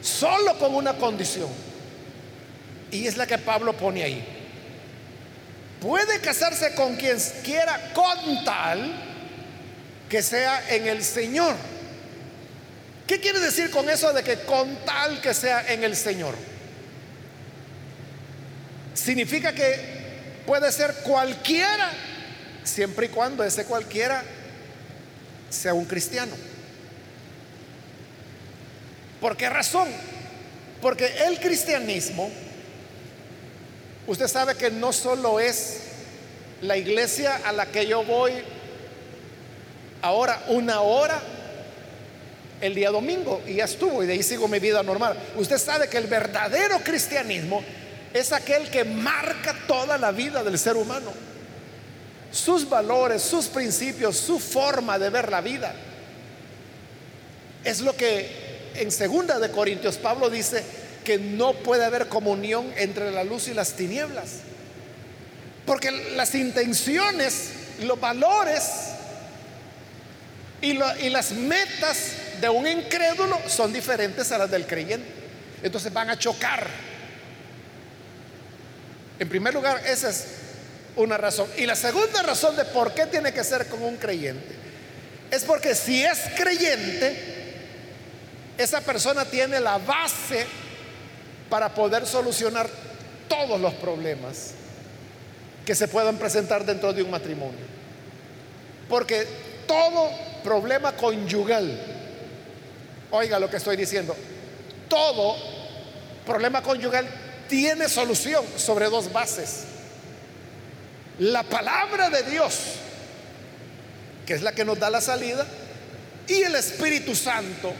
solo 0.01 0.57
con 0.57 0.73
una 0.75 0.93
condición. 0.93 1.49
Y 2.89 3.05
es 3.05 3.17
la 3.17 3.27
que 3.27 3.37
Pablo 3.39 3.73
pone 3.73 4.03
ahí. 4.03 4.25
Puede 5.81 6.21
casarse 6.21 6.73
con 6.73 6.95
quien 6.95 7.17
quiera 7.43 7.91
con 7.93 8.45
tal 8.45 8.93
que 10.07 10.23
sea 10.23 10.69
en 10.69 10.87
el 10.87 11.03
Señor. 11.03 11.53
¿Qué 13.07 13.19
quiere 13.19 13.39
decir 13.39 13.69
con 13.69 13.89
eso 13.89 14.13
de 14.13 14.23
que 14.23 14.39
con 14.39 14.75
tal 14.85 15.19
que 15.21 15.33
sea 15.33 15.73
en 15.73 15.83
el 15.83 15.95
Señor? 15.95 16.35
Significa 18.93 19.53
que 19.53 20.41
puede 20.45 20.71
ser 20.71 20.93
cualquiera, 21.03 21.91
siempre 22.63 23.07
y 23.07 23.09
cuando 23.09 23.43
ese 23.43 23.65
cualquiera 23.65 24.23
sea 25.49 25.73
un 25.73 25.85
cristiano. 25.85 26.33
¿Por 29.19 29.35
qué 29.35 29.49
razón? 29.49 29.89
Porque 30.81 31.05
el 31.25 31.39
cristianismo 31.39 32.29
Usted 34.05 34.27
sabe 34.27 34.55
que 34.55 34.69
no 34.69 34.91
solo 34.91 35.39
es 35.39 35.77
la 36.61 36.75
iglesia 36.75 37.39
a 37.45 37.53
la 37.53 37.67
que 37.67 37.87
yo 37.87 38.03
voy 38.03 38.33
ahora 40.01 40.43
una 40.49 40.81
hora 40.81 41.21
el 42.63 42.73
día 42.73 42.91
domingo 42.91 43.41
y 43.45 43.55
ya 43.55 43.65
estuvo 43.65 44.03
y 44.03 44.07
de 44.07 44.13
ahí 44.13 44.23
sigo 44.23 44.47
mi 44.47 44.59
vida 44.59 44.81
normal. 44.83 45.17
Usted 45.35 45.57
sabe 45.57 45.89
que 45.89 45.97
el 45.97 46.07
verdadero 46.07 46.79
cristianismo 46.79 47.61
es 48.13 48.31
aquel 48.31 48.69
que 48.69 48.85
marca 48.85 49.55
toda 49.67 49.97
la 49.97 50.11
vida 50.11 50.43
del 50.43 50.57
ser 50.57 50.77
humano. 50.77 51.11
Sus 52.31 52.67
valores, 52.67 53.21
sus 53.21 53.47
principios, 53.47 54.17
su 54.17 54.39
forma 54.39 54.97
de 54.97 55.09
ver 55.09 55.29
la 55.29 55.41
vida. 55.41 55.75
Es 57.63 57.81
lo 57.81 57.95
que 57.95 58.71
en 58.75 58.91
segunda 58.91 59.39
de 59.39 59.51
Corintios 59.51 59.97
Pablo 59.97 60.29
dice, 60.29 60.63
que 61.03 61.17
no 61.17 61.53
puede 61.53 61.83
haber 61.83 62.07
comunión 62.07 62.71
entre 62.77 63.11
la 63.11 63.23
luz 63.23 63.47
y 63.47 63.53
las 63.53 63.73
tinieblas. 63.73 64.37
Porque 65.65 65.91
las 65.91 66.33
intenciones, 66.33 67.49
los 67.81 67.99
valores 67.99 68.63
y, 70.61 70.71
y, 70.71 71.09
las 71.09 71.31
metas 71.31 72.13
de 72.43 72.49
un 72.49 72.67
incrédulo 72.67 73.39
son 73.47 73.71
diferentes 73.71 74.29
a 74.33 74.37
las 74.37 74.51
del 74.51 74.67
creyente. 74.67 75.07
Entonces 75.63 75.93
van 75.93 76.09
a 76.09 76.19
chocar. 76.19 76.67
En 79.17 79.29
primer 79.29 79.53
lugar, 79.53 79.81
esa 79.87 80.09
es 80.09 80.25
una 80.97 81.15
razón. 81.15 81.47
Y 81.55 81.65
la 81.65 81.77
segunda 81.77 82.21
razón 82.21 82.57
de 82.57 82.65
por 82.65 82.93
qué 82.93 83.05
tiene 83.05 83.31
que 83.31 83.45
ser 83.45 83.67
con 83.67 83.81
un 83.81 83.95
creyente 83.95 84.55
es 85.31 85.45
porque 85.45 85.73
si 85.73 86.03
es 86.03 86.19
creyente, 86.35 87.15
esa 88.57 88.81
persona 88.81 89.23
tiene 89.23 89.61
la 89.61 89.77
base 89.77 90.45
para 91.49 91.73
poder 91.73 92.05
solucionar 92.05 92.69
todos 93.29 93.57
los 93.57 93.73
problemas 93.75 94.51
que 95.65 95.75
se 95.75 95.87
puedan 95.87 96.17
presentar 96.17 96.65
dentro 96.65 96.91
de 96.91 97.03
un 97.03 97.09
matrimonio. 97.09 97.65
Porque 98.89 99.25
todo 99.65 100.11
problema 100.43 100.91
conyugal, 100.91 101.92
oiga 103.13 103.39
lo 103.39 103.49
que 103.49 103.57
estoy 103.57 103.77
diciendo, 103.77 104.15
todo 104.89 105.35
problema 106.25 106.63
conyugal 106.63 107.07
tiene 107.47 107.87
solución 107.87 108.43
sobre 108.57 108.89
dos 108.89 109.11
bases. 109.13 109.65
La 111.19 111.43
palabra 111.43 112.09
de 112.09 112.23
Dios, 112.23 112.59
que 114.25 114.33
es 114.33 114.41
la 114.41 114.53
que 114.53 114.65
nos 114.65 114.79
da 114.79 114.89
la 114.89 114.99
salida, 114.99 115.45
y 116.27 116.41
el 116.41 116.55
Espíritu 116.55 117.15
Santo, 117.15 117.71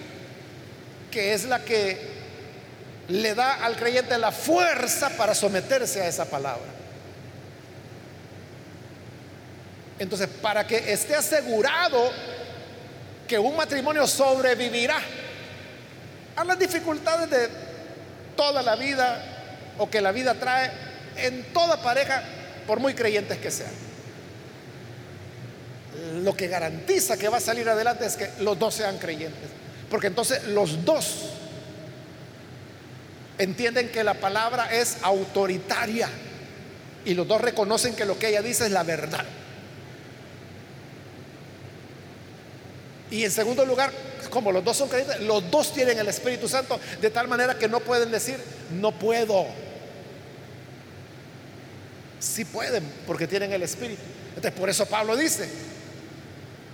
que 1.10 1.34
es 1.34 1.46
la 1.46 1.64
que 1.64 2.14
le 3.08 3.34
da 3.34 3.66
al 3.66 3.76
creyente 3.76 4.16
la 4.20 4.32
fuerza 4.32 5.10
para 5.18 5.34
someterse 5.34 6.02
a 6.02 6.08
esa 6.08 6.26
palabra. 6.26 6.72
Entonces, 9.98 10.28
para 10.28 10.68
que 10.68 10.94
esté 10.94 11.16
asegurado 11.16 12.12
que 13.28 13.40
un 13.40 13.56
matrimonio 13.56 14.06
sobrevivirá 14.06 15.02
a 16.36 16.44
las 16.44 16.60
dificultades 16.60 17.30
de 17.30 17.50
toda 18.36 18.62
la 18.62 18.76
vida 18.76 19.24
o 19.78 19.90
que 19.90 20.02
la 20.02 20.12
vida 20.12 20.34
trae 20.36 20.72
en 21.18 21.44
toda 21.54 21.82
pareja, 21.82 22.24
por 22.66 22.80
muy 22.80 22.94
creyentes 22.94 23.38
que 23.38 23.52
sean. 23.52 23.72
Lo 26.24 26.36
que 26.36 26.48
garantiza 26.48 27.18
que 27.18 27.30
va 27.30 27.38
a 27.38 27.42
salir 27.42 27.68
adelante 27.70 28.06
es 28.06 28.16
que 28.16 28.30
los 28.40 28.58
dos 28.58 28.76
sean 28.76 28.98
creyentes, 28.98 29.50
porque 29.90 30.08
entonces 30.08 30.44
los 30.46 30.84
dos 30.86 31.30
entienden 33.38 33.90
que 33.90 34.04
la 34.04 34.14
palabra 34.16 34.74
es 34.74 34.98
autoritaria 35.02 36.10
y 37.06 37.14
los 37.14 37.28
dos 37.28 37.42
reconocen 37.42 37.96
que 37.96 38.06
lo 38.06 38.18
que 38.18 38.30
ella 38.30 38.42
dice 38.42 38.66
es 38.66 38.72
la 38.72 38.84
verdad. 38.84 39.26
Y 43.12 43.24
en 43.24 43.32
segundo 43.32 43.66
lugar, 43.66 43.92
como 44.34 44.52
los 44.52 44.64
dos 44.64 44.76
son 44.76 44.90
creyentes, 44.90 45.22
los 45.22 45.52
dos 45.52 45.72
tienen 45.72 46.00
el 46.00 46.08
Espíritu 46.08 46.48
Santo 46.48 46.80
de 47.00 47.12
tal 47.12 47.28
manera 47.28 47.56
que 47.56 47.68
no 47.68 47.80
pueden 47.82 48.10
decir, 48.10 48.38
no 48.72 48.92
puedo. 48.92 49.46
Sí 52.20 52.44
pueden, 52.44 52.84
porque 53.06 53.28
tienen 53.28 53.54
el 53.54 53.62
Espíritu. 53.62 54.02
Entonces, 54.30 54.60
por 54.60 54.72
eso 54.72 54.88
Pablo 54.88 55.16
dice, 55.16 55.48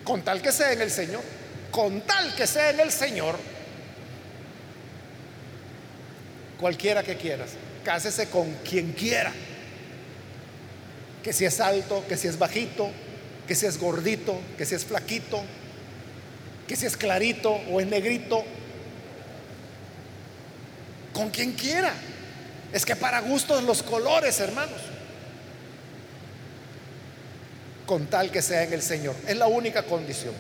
con 0.05 0.21
tal 0.21 0.41
que 0.41 0.53
sea 0.53 0.71
en 0.71 0.79
el 0.79 0.89
Señor, 0.89 1.21
con 1.69 1.99
tal 2.01 2.33
que 2.33 2.47
sea 2.47 2.69
en 2.69 2.79
el 2.79 2.93
Señor, 2.93 3.35
cualquiera 6.57 7.03
que 7.03 7.17
quieras. 7.17 7.49
Cásese 7.83 8.27
con 8.27 8.53
quien 8.63 8.93
quiera. 8.93 9.33
Que 11.21 11.33
si 11.33 11.43
es 11.43 11.59
alto, 11.59 12.05
que 12.07 12.15
si 12.15 12.29
es 12.29 12.39
bajito, 12.39 12.89
que 13.45 13.55
si 13.55 13.65
es 13.65 13.77
gordito, 13.77 14.39
que 14.57 14.65
si 14.65 14.75
es 14.75 14.85
flaquito, 14.85 15.43
que 16.69 16.75
si 16.75 16.85
es 16.85 16.95
clarito 16.95 17.49
o 17.71 17.81
es 17.81 17.87
negrito. 17.87 18.45
Con 21.11 21.31
quien 21.31 21.53
quiera. 21.53 21.91
Es 22.71 22.85
que 22.85 22.95
para 22.95 23.21
gustos 23.21 23.63
los 23.63 23.81
colores, 23.81 24.39
hermanos. 24.39 24.79
Con 27.87 28.05
tal 28.05 28.29
que 28.29 28.43
sea 28.43 28.61
en 28.61 28.73
el 28.73 28.83
Señor. 28.83 29.15
Es 29.27 29.35
la 29.35 29.47
única 29.47 29.81
condición. 29.81 30.35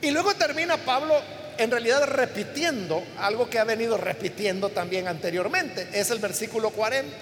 Y 0.00 0.10
luego 0.10 0.34
termina 0.36 0.78
Pablo 0.78 1.14
en 1.58 1.70
realidad 1.70 2.04
repitiendo 2.04 3.04
algo 3.18 3.50
que 3.50 3.58
ha 3.58 3.64
venido 3.64 3.98
repitiendo 3.98 4.70
también 4.70 5.06
anteriormente. 5.06 5.86
Es 5.92 6.10
el 6.10 6.18
versículo 6.18 6.70
40. 6.70 7.14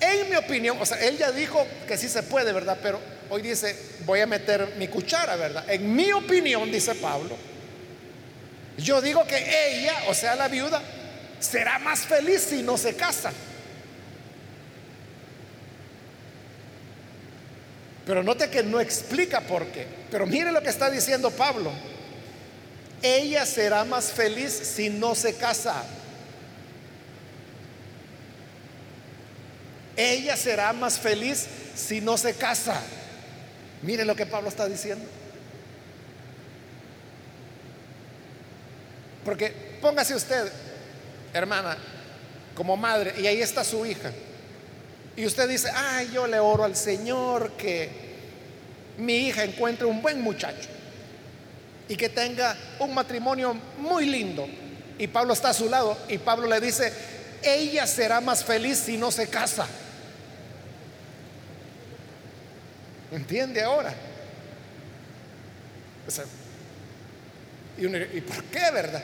En 0.00 0.28
mi 0.28 0.36
opinión, 0.36 0.76
o 0.78 0.84
sea, 0.84 0.98
él 0.98 1.16
ya 1.16 1.32
dijo 1.32 1.66
que 1.88 1.96
sí 1.96 2.10
se 2.10 2.22
puede, 2.22 2.52
¿verdad? 2.52 2.76
Pero 2.82 3.00
hoy 3.34 3.40
dice, 3.40 3.74
voy 4.04 4.20
a 4.20 4.26
meter 4.26 4.74
mi 4.76 4.88
cuchara, 4.88 5.36
¿verdad? 5.36 5.64
En 5.70 5.96
mi 5.96 6.12
opinión, 6.12 6.70
dice 6.70 6.94
Pablo, 6.96 7.34
yo 8.76 9.00
digo 9.00 9.26
que 9.26 9.38
ella, 9.38 9.94
o 10.08 10.12
sea, 10.12 10.36
la 10.36 10.48
viuda, 10.48 10.82
será 11.40 11.78
más 11.78 12.00
feliz 12.00 12.42
si 12.42 12.62
no 12.62 12.76
se 12.76 12.94
casa. 12.94 13.32
Pero 18.04 18.22
note 18.22 18.50
que 18.50 18.62
no 18.62 18.78
explica 18.80 19.40
por 19.40 19.64
qué. 19.68 19.86
Pero 20.10 20.26
mire 20.26 20.52
lo 20.52 20.62
que 20.62 20.68
está 20.68 20.90
diciendo 20.90 21.30
Pablo. 21.30 21.72
Ella 23.00 23.46
será 23.46 23.86
más 23.86 24.12
feliz 24.12 24.52
si 24.52 24.90
no 24.90 25.14
se 25.14 25.36
casa. 25.36 25.84
Ella 29.96 30.36
será 30.36 30.74
más 30.74 30.98
feliz 30.98 31.46
si 31.74 32.02
no 32.02 32.18
se 32.18 32.34
casa. 32.34 32.78
Mire 33.82 34.04
lo 34.04 34.14
que 34.14 34.26
Pablo 34.26 34.48
está 34.48 34.66
diciendo. 34.68 35.04
Porque 39.24 39.52
póngase 39.80 40.14
usted, 40.14 40.50
hermana, 41.32 41.76
como 42.54 42.76
madre, 42.76 43.14
y 43.20 43.26
ahí 43.26 43.40
está 43.40 43.64
su 43.64 43.84
hija. 43.86 44.10
Y 45.16 45.26
usted 45.26 45.48
dice, 45.48 45.70
ay, 45.74 46.10
yo 46.12 46.26
le 46.26 46.38
oro 46.38 46.64
al 46.64 46.76
Señor 46.76 47.52
que 47.52 47.90
mi 48.98 49.26
hija 49.26 49.44
encuentre 49.44 49.86
un 49.86 50.02
buen 50.02 50.20
muchacho 50.20 50.68
y 51.88 51.96
que 51.96 52.08
tenga 52.08 52.56
un 52.78 52.94
matrimonio 52.94 53.54
muy 53.78 54.06
lindo. 54.06 54.46
Y 54.98 55.06
Pablo 55.08 55.32
está 55.32 55.50
a 55.50 55.54
su 55.54 55.68
lado 55.68 55.96
y 56.08 56.18
Pablo 56.18 56.46
le 56.46 56.60
dice, 56.60 56.92
ella 57.42 57.86
será 57.86 58.20
más 58.20 58.44
feliz 58.44 58.78
si 58.78 58.96
no 58.96 59.10
se 59.10 59.28
casa. 59.28 59.66
¿Entiende 63.12 63.62
ahora? 63.62 63.92
¿y, 67.76 67.86
¿Y 67.86 68.20
por 68.22 68.44
qué, 68.44 68.70
verdad? 68.70 69.02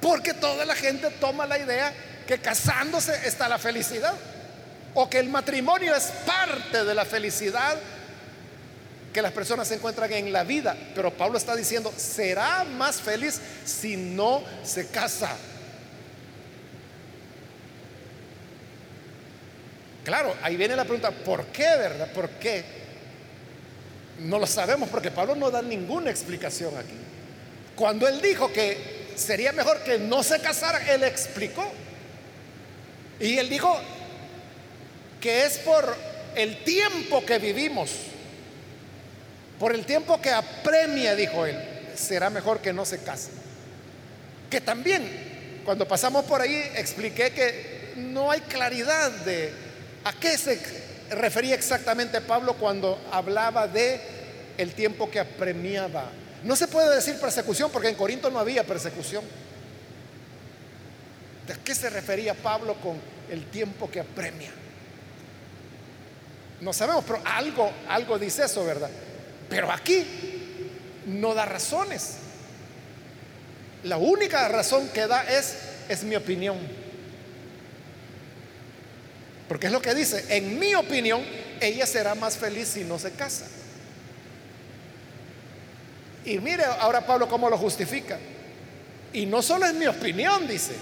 Porque 0.00 0.32
toda 0.34 0.64
la 0.64 0.76
gente 0.76 1.10
toma 1.20 1.44
la 1.44 1.58
idea 1.58 1.92
que 2.26 2.38
casándose 2.38 3.12
está 3.26 3.48
la 3.48 3.58
felicidad 3.58 4.14
o 4.94 5.10
que 5.10 5.18
el 5.18 5.28
matrimonio 5.28 5.94
es 5.94 6.04
parte 6.24 6.84
de 6.84 6.94
la 6.94 7.04
felicidad 7.04 7.76
que 9.12 9.22
las 9.22 9.32
personas 9.32 9.66
se 9.66 9.74
encuentran 9.74 10.12
en 10.12 10.32
la 10.32 10.44
vida. 10.44 10.76
Pero 10.94 11.12
Pablo 11.12 11.36
está 11.36 11.56
diciendo, 11.56 11.92
será 11.96 12.62
más 12.62 13.00
feliz 13.00 13.40
si 13.64 13.96
no 13.96 14.44
se 14.62 14.86
casa. 14.86 15.36
Claro, 20.04 20.34
ahí 20.42 20.56
viene 20.56 20.76
la 20.76 20.84
pregunta, 20.84 21.10
¿por 21.10 21.46
qué, 21.46 21.64
verdad? 21.64 22.10
¿Por 22.12 22.28
qué? 22.30 22.79
No 24.20 24.38
lo 24.38 24.46
sabemos 24.46 24.88
porque 24.88 25.10
Pablo 25.10 25.34
no 25.34 25.50
da 25.50 25.62
ninguna 25.62 26.10
explicación 26.10 26.76
aquí. 26.76 26.96
Cuando 27.74 28.06
él 28.06 28.20
dijo 28.20 28.52
que 28.52 29.12
sería 29.16 29.52
mejor 29.52 29.82
que 29.82 29.98
no 29.98 30.22
se 30.22 30.40
casara, 30.40 30.92
él 30.92 31.02
explicó. 31.04 31.70
Y 33.18 33.38
él 33.38 33.48
dijo, 33.48 33.78
que 35.20 35.44
es 35.44 35.58
por 35.58 35.96
el 36.34 36.64
tiempo 36.64 37.24
que 37.24 37.38
vivimos, 37.38 37.90
por 39.58 39.74
el 39.74 39.84
tiempo 39.84 40.20
que 40.20 40.30
apremia, 40.30 41.14
dijo 41.14 41.44
él, 41.44 41.56
será 41.94 42.30
mejor 42.30 42.60
que 42.60 42.72
no 42.72 42.84
se 42.84 43.02
case. 43.02 43.30
Que 44.48 44.60
también, 44.60 45.60
cuando 45.64 45.86
pasamos 45.86 46.24
por 46.24 46.40
ahí, 46.40 46.54
expliqué 46.76 47.30
que 47.30 47.92
no 47.96 48.30
hay 48.30 48.40
claridad 48.40 49.10
de 49.10 49.52
a 50.04 50.12
qué 50.14 50.36
se 50.38 50.58
refería 51.10 51.54
exactamente 51.54 52.20
Pablo 52.20 52.54
cuando 52.54 52.98
hablaba 53.12 53.68
de 53.68 54.00
el 54.60 54.74
tiempo 54.74 55.10
que 55.10 55.18
apremiaba. 55.18 56.10
No 56.44 56.54
se 56.54 56.68
puede 56.68 56.94
decir 56.94 57.18
persecución 57.18 57.70
porque 57.70 57.88
en 57.88 57.94
Corinto 57.94 58.30
no 58.30 58.38
había 58.38 58.64
persecución. 58.64 59.24
¿De 61.46 61.54
qué 61.64 61.74
se 61.74 61.88
refería 61.88 62.34
Pablo 62.34 62.74
con 62.74 63.00
el 63.30 63.46
tiempo 63.46 63.90
que 63.90 64.00
apremia? 64.00 64.50
No 66.60 66.72
sabemos, 66.74 67.04
pero 67.06 67.22
algo, 67.24 67.72
algo 67.88 68.18
dice 68.18 68.44
eso, 68.44 68.64
¿verdad? 68.64 68.90
Pero 69.48 69.72
aquí 69.72 70.06
no 71.06 71.32
da 71.34 71.46
razones. 71.46 72.16
La 73.84 73.96
única 73.96 74.46
razón 74.48 74.88
que 74.90 75.06
da 75.06 75.22
es, 75.22 75.56
es 75.88 76.04
mi 76.04 76.16
opinión. 76.16 76.58
Porque 79.48 79.68
es 79.68 79.72
lo 79.72 79.80
que 79.80 79.94
dice, 79.94 80.24
en 80.28 80.58
mi 80.58 80.74
opinión, 80.74 81.24
ella 81.60 81.86
será 81.86 82.14
más 82.14 82.36
feliz 82.36 82.68
si 82.68 82.84
no 82.84 82.98
se 82.98 83.10
casa. 83.12 83.46
Y 86.24 86.38
mire 86.38 86.64
ahora 86.64 87.06
Pablo 87.06 87.28
cómo 87.28 87.48
lo 87.48 87.56
justifica. 87.56 88.18
Y 89.12 89.26
no 89.26 89.42
solo 89.42 89.66
es 89.66 89.74
mi 89.74 89.86
opinión, 89.86 90.46
dice. 90.46 90.72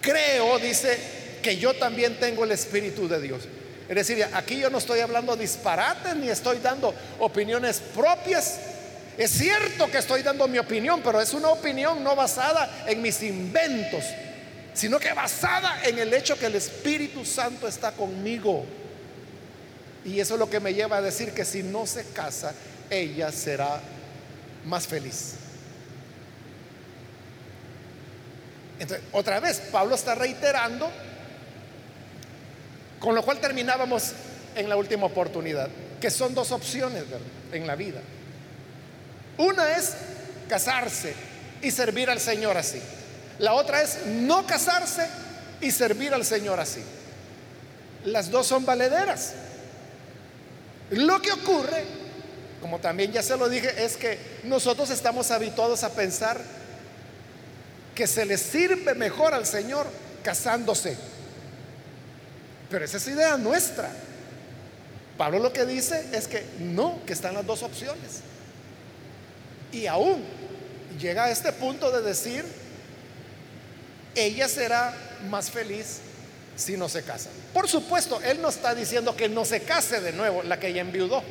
Creo, 0.00 0.58
dice, 0.58 0.98
que 1.44 1.58
yo 1.58 1.74
también 1.74 2.18
tengo 2.18 2.44
el 2.44 2.52
Espíritu 2.52 3.06
de 3.06 3.20
Dios. 3.20 3.42
Es 3.86 3.94
decir, 3.94 4.26
aquí 4.32 4.58
yo 4.58 4.70
no 4.70 4.78
estoy 4.78 5.00
hablando 5.00 5.36
disparates 5.36 6.16
ni 6.16 6.30
estoy 6.30 6.58
dando 6.58 6.94
opiniones 7.18 7.80
propias. 7.94 8.58
Es 9.18 9.30
cierto 9.30 9.90
que 9.90 9.98
estoy 9.98 10.22
dando 10.22 10.48
mi 10.48 10.58
opinión, 10.58 11.02
pero 11.04 11.20
es 11.20 11.34
una 11.34 11.50
opinión 11.50 12.02
no 12.02 12.16
basada 12.16 12.84
en 12.88 13.02
mis 13.02 13.22
inventos, 13.22 14.04
sino 14.72 14.98
que 14.98 15.12
basada 15.12 15.82
en 15.84 15.98
el 15.98 16.12
hecho 16.14 16.38
que 16.38 16.46
el 16.46 16.54
Espíritu 16.56 17.24
Santo 17.26 17.68
está 17.68 17.92
conmigo. 17.92 18.64
Y 20.04 20.18
eso 20.18 20.34
es 20.34 20.40
lo 20.40 20.48
que 20.48 20.60
me 20.60 20.72
lleva 20.72 20.96
a 20.96 21.02
decir 21.02 21.32
que 21.32 21.44
si 21.44 21.62
no 21.62 21.86
se 21.86 22.04
casa, 22.04 22.54
ella 22.90 23.30
será 23.32 23.80
más 24.64 24.86
feliz. 24.86 25.34
Entonces, 28.78 29.06
otra 29.12 29.40
vez, 29.40 29.60
Pablo 29.70 29.94
está 29.94 30.14
reiterando, 30.14 30.90
con 32.98 33.14
lo 33.14 33.22
cual 33.22 33.40
terminábamos 33.40 34.12
en 34.56 34.68
la 34.68 34.76
última 34.76 35.06
oportunidad, 35.06 35.68
que 36.00 36.10
son 36.10 36.34
dos 36.34 36.50
opciones 36.50 37.04
en 37.52 37.66
la 37.66 37.76
vida. 37.76 38.00
Una 39.38 39.76
es 39.76 39.94
casarse 40.48 41.14
y 41.62 41.70
servir 41.70 42.10
al 42.10 42.20
Señor 42.20 42.56
así. 42.56 42.80
La 43.38 43.54
otra 43.54 43.82
es 43.82 44.06
no 44.06 44.46
casarse 44.46 45.08
y 45.60 45.70
servir 45.70 46.14
al 46.14 46.24
Señor 46.24 46.60
así. 46.60 46.82
Las 48.04 48.30
dos 48.30 48.46
son 48.46 48.64
valederas. 48.64 49.34
Lo 50.90 51.20
que 51.20 51.32
ocurre, 51.32 51.84
como 52.64 52.78
también 52.78 53.12
ya 53.12 53.22
se 53.22 53.36
lo 53.36 53.50
dije, 53.50 53.84
es 53.84 53.98
que 53.98 54.18
nosotros 54.44 54.88
estamos 54.88 55.30
habituados 55.30 55.84
a 55.84 55.90
pensar 55.90 56.40
que 57.94 58.06
se 58.06 58.24
le 58.24 58.38
sirve 58.38 58.94
mejor 58.94 59.34
al 59.34 59.44
Señor 59.44 59.86
casándose. 60.22 60.96
Pero 62.70 62.86
esa 62.86 62.96
es 62.96 63.06
idea 63.06 63.36
nuestra. 63.36 63.90
Pablo 65.18 65.40
lo 65.40 65.52
que 65.52 65.66
dice 65.66 66.06
es 66.12 66.26
que 66.26 66.42
no, 66.58 67.04
que 67.04 67.12
están 67.12 67.34
las 67.34 67.44
dos 67.44 67.62
opciones. 67.62 68.22
Y 69.70 69.86
aún 69.86 70.24
llega 70.98 71.24
a 71.24 71.30
este 71.30 71.52
punto 71.52 71.90
de 71.90 72.00
decir, 72.00 72.46
ella 74.14 74.48
será 74.48 74.94
más 75.28 75.50
feliz 75.50 75.98
si 76.56 76.78
no 76.78 76.88
se 76.88 77.02
casa. 77.02 77.28
Por 77.52 77.68
supuesto, 77.68 78.22
él 78.22 78.40
no 78.40 78.48
está 78.48 78.74
diciendo 78.74 79.14
que 79.14 79.28
no 79.28 79.44
se 79.44 79.60
case 79.60 80.00
de 80.00 80.14
nuevo 80.14 80.42
la 80.42 80.58
que 80.58 80.68
ella 80.68 80.80
enviudó. 80.80 81.22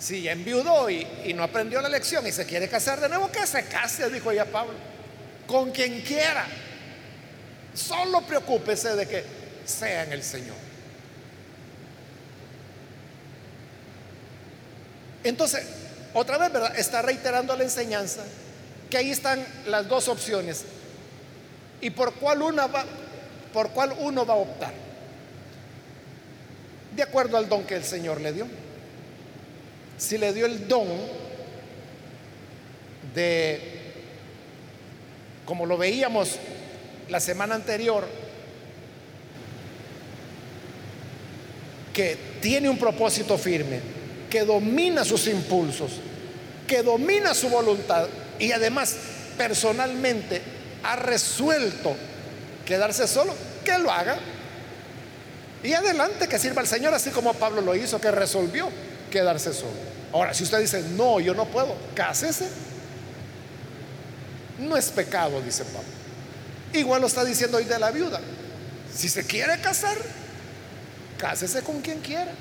Si 0.00 0.22
ya 0.22 0.32
enviudó 0.32 0.88
y, 0.88 1.06
y, 1.26 1.34
no 1.34 1.42
aprendió 1.42 1.80
la 1.82 1.88
lección 1.88 2.26
y 2.26 2.32
se 2.32 2.46
quiere 2.46 2.68
casar 2.68 3.00
de 3.00 3.08
nuevo, 3.08 3.30
que 3.30 3.46
se 3.46 3.64
case, 3.66 4.08
dijo 4.08 4.30
ella 4.32 4.46
Pablo, 4.46 4.74
con 5.46 5.70
quien 5.70 6.00
quiera. 6.00 6.46
Solo 7.74 8.22
preocúpese 8.22 8.96
de 8.96 9.06
que 9.06 9.24
sea 9.66 10.04
en 10.04 10.12
el 10.12 10.22
Señor. 10.22 10.56
Entonces, 15.22 15.66
otra 16.14 16.38
vez, 16.38 16.52
¿verdad? 16.52 16.78
Está 16.78 17.02
reiterando 17.02 17.54
la 17.56 17.64
enseñanza 17.64 18.22
que 18.88 18.96
ahí 18.96 19.10
están 19.10 19.44
las 19.66 19.88
dos 19.88 20.08
opciones. 20.08 20.64
¿Y 21.80 21.90
por 21.90 22.14
cuál, 22.14 22.42
una 22.42 22.66
va, 22.66 22.84
por 23.52 23.70
cuál 23.70 23.94
uno 23.98 24.26
va 24.26 24.34
a 24.34 24.38
optar? 24.38 24.72
De 26.94 27.02
acuerdo 27.02 27.36
al 27.36 27.48
don 27.48 27.64
que 27.64 27.76
el 27.76 27.84
Señor 27.84 28.20
le 28.20 28.32
dio. 28.32 28.46
Si 30.00 30.16
le 30.16 30.32
dio 30.32 30.46
el 30.46 30.66
don 30.66 30.88
de, 33.14 33.60
como 35.44 35.66
lo 35.66 35.76
veíamos 35.76 36.38
la 37.10 37.20
semana 37.20 37.54
anterior, 37.54 38.06
que 41.92 42.16
tiene 42.40 42.70
un 42.70 42.78
propósito 42.78 43.36
firme, 43.36 43.80
que 44.30 44.40
domina 44.46 45.04
sus 45.04 45.26
impulsos, 45.26 45.92
que 46.66 46.82
domina 46.82 47.34
su 47.34 47.50
voluntad 47.50 48.08
y 48.38 48.52
además 48.52 48.96
personalmente 49.36 50.40
ha 50.82 50.96
resuelto 50.96 51.94
quedarse 52.64 53.06
solo, 53.06 53.34
que 53.62 53.76
lo 53.76 53.90
haga. 53.90 54.16
Y 55.62 55.74
adelante 55.74 56.26
que 56.26 56.38
sirva 56.38 56.62
al 56.62 56.68
Señor, 56.68 56.94
así 56.94 57.10
como 57.10 57.34
Pablo 57.34 57.60
lo 57.60 57.76
hizo, 57.76 58.00
que 58.00 58.10
resolvió 58.10 58.70
quedarse 59.10 59.52
solo. 59.52 59.90
Ahora, 60.12 60.32
si 60.32 60.44
usted 60.44 60.60
dice, 60.60 60.82
no, 60.96 61.20
yo 61.20 61.34
no 61.34 61.44
puedo, 61.44 61.74
cásese. 61.94 62.48
No 64.58 64.76
es 64.76 64.90
pecado, 64.90 65.40
dice 65.40 65.64
Pablo. 65.64 65.88
Igual 66.72 67.00
lo 67.00 67.06
está 67.06 67.24
diciendo 67.24 67.58
hoy 67.58 67.64
de 67.64 67.78
la 67.78 67.90
viuda. 67.90 68.20
Si 68.94 69.08
se 69.08 69.24
quiere 69.24 69.60
casar, 69.60 69.96
cásese 71.18 71.62
con 71.62 71.80
quien 71.80 72.00
quiera. 72.00 72.32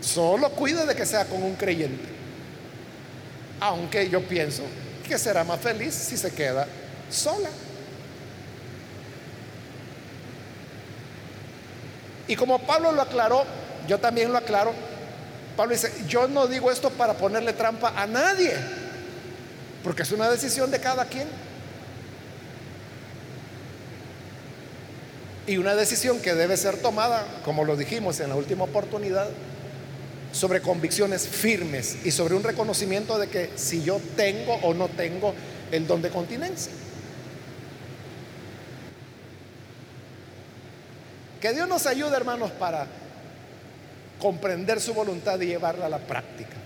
Solo 0.00 0.50
cuide 0.50 0.86
de 0.86 0.94
que 0.94 1.04
sea 1.04 1.24
con 1.24 1.42
un 1.42 1.54
creyente. 1.54 2.08
Aunque 3.60 4.08
yo 4.08 4.22
pienso 4.22 4.62
que 5.06 5.18
será 5.18 5.44
más 5.44 5.60
feliz 5.60 5.94
si 5.94 6.16
se 6.16 6.30
queda 6.30 6.66
sola. 7.10 7.48
Y 12.28 12.36
como 12.36 12.58
Pablo 12.60 12.92
lo 12.92 13.02
aclaró, 13.02 13.44
yo 13.88 13.98
también 13.98 14.30
lo 14.30 14.38
aclaro. 14.38 14.72
Pablo 15.58 15.72
dice, 15.72 15.92
yo 16.06 16.28
no 16.28 16.46
digo 16.46 16.70
esto 16.70 16.88
para 16.88 17.14
ponerle 17.14 17.52
trampa 17.52 17.92
a 17.96 18.06
nadie, 18.06 18.52
porque 19.82 20.04
es 20.04 20.12
una 20.12 20.30
decisión 20.30 20.70
de 20.70 20.78
cada 20.78 21.06
quien. 21.06 21.26
Y 25.48 25.56
una 25.56 25.74
decisión 25.74 26.20
que 26.20 26.36
debe 26.36 26.56
ser 26.56 26.76
tomada, 26.76 27.26
como 27.44 27.64
lo 27.64 27.74
dijimos 27.74 28.20
en 28.20 28.28
la 28.28 28.36
última 28.36 28.62
oportunidad, 28.62 29.26
sobre 30.30 30.62
convicciones 30.62 31.26
firmes 31.26 31.96
y 32.04 32.12
sobre 32.12 32.36
un 32.36 32.44
reconocimiento 32.44 33.18
de 33.18 33.26
que 33.26 33.50
si 33.56 33.82
yo 33.82 34.00
tengo 34.16 34.54
o 34.62 34.74
no 34.74 34.86
tengo 34.86 35.34
el 35.72 35.88
don 35.88 36.02
de 36.02 36.10
continencia. 36.10 36.70
Que 41.40 41.52
Dios 41.52 41.68
nos 41.68 41.84
ayude, 41.86 42.16
hermanos, 42.16 42.52
para 42.52 42.86
comprender 44.18 44.80
su 44.80 44.94
voluntad 44.94 45.40
y 45.40 45.46
llevarla 45.46 45.86
a 45.86 45.88
la 45.88 45.98
práctica. 45.98 46.56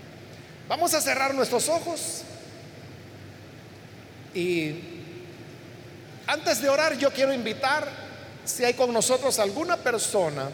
Vamos 0.67 0.93
a 0.93 1.01
cerrar 1.01 1.33
nuestros 1.33 1.69
ojos 1.69 2.23
y 4.33 4.79
antes 6.25 6.61
de 6.61 6.69
orar 6.69 6.97
yo 6.97 7.11
quiero 7.11 7.33
invitar, 7.33 7.87
si 8.45 8.63
hay 8.63 8.73
con 8.73 8.91
nosotros 8.91 9.39
alguna 9.39 9.77
persona 9.77 10.49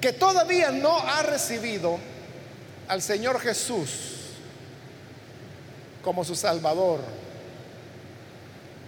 que 0.00 0.12
todavía 0.12 0.70
no 0.70 0.96
ha 0.98 1.22
recibido 1.22 1.98
al 2.88 3.02
Señor 3.02 3.40
Jesús 3.40 4.12
como 6.02 6.24
su 6.24 6.36
Salvador, 6.36 7.00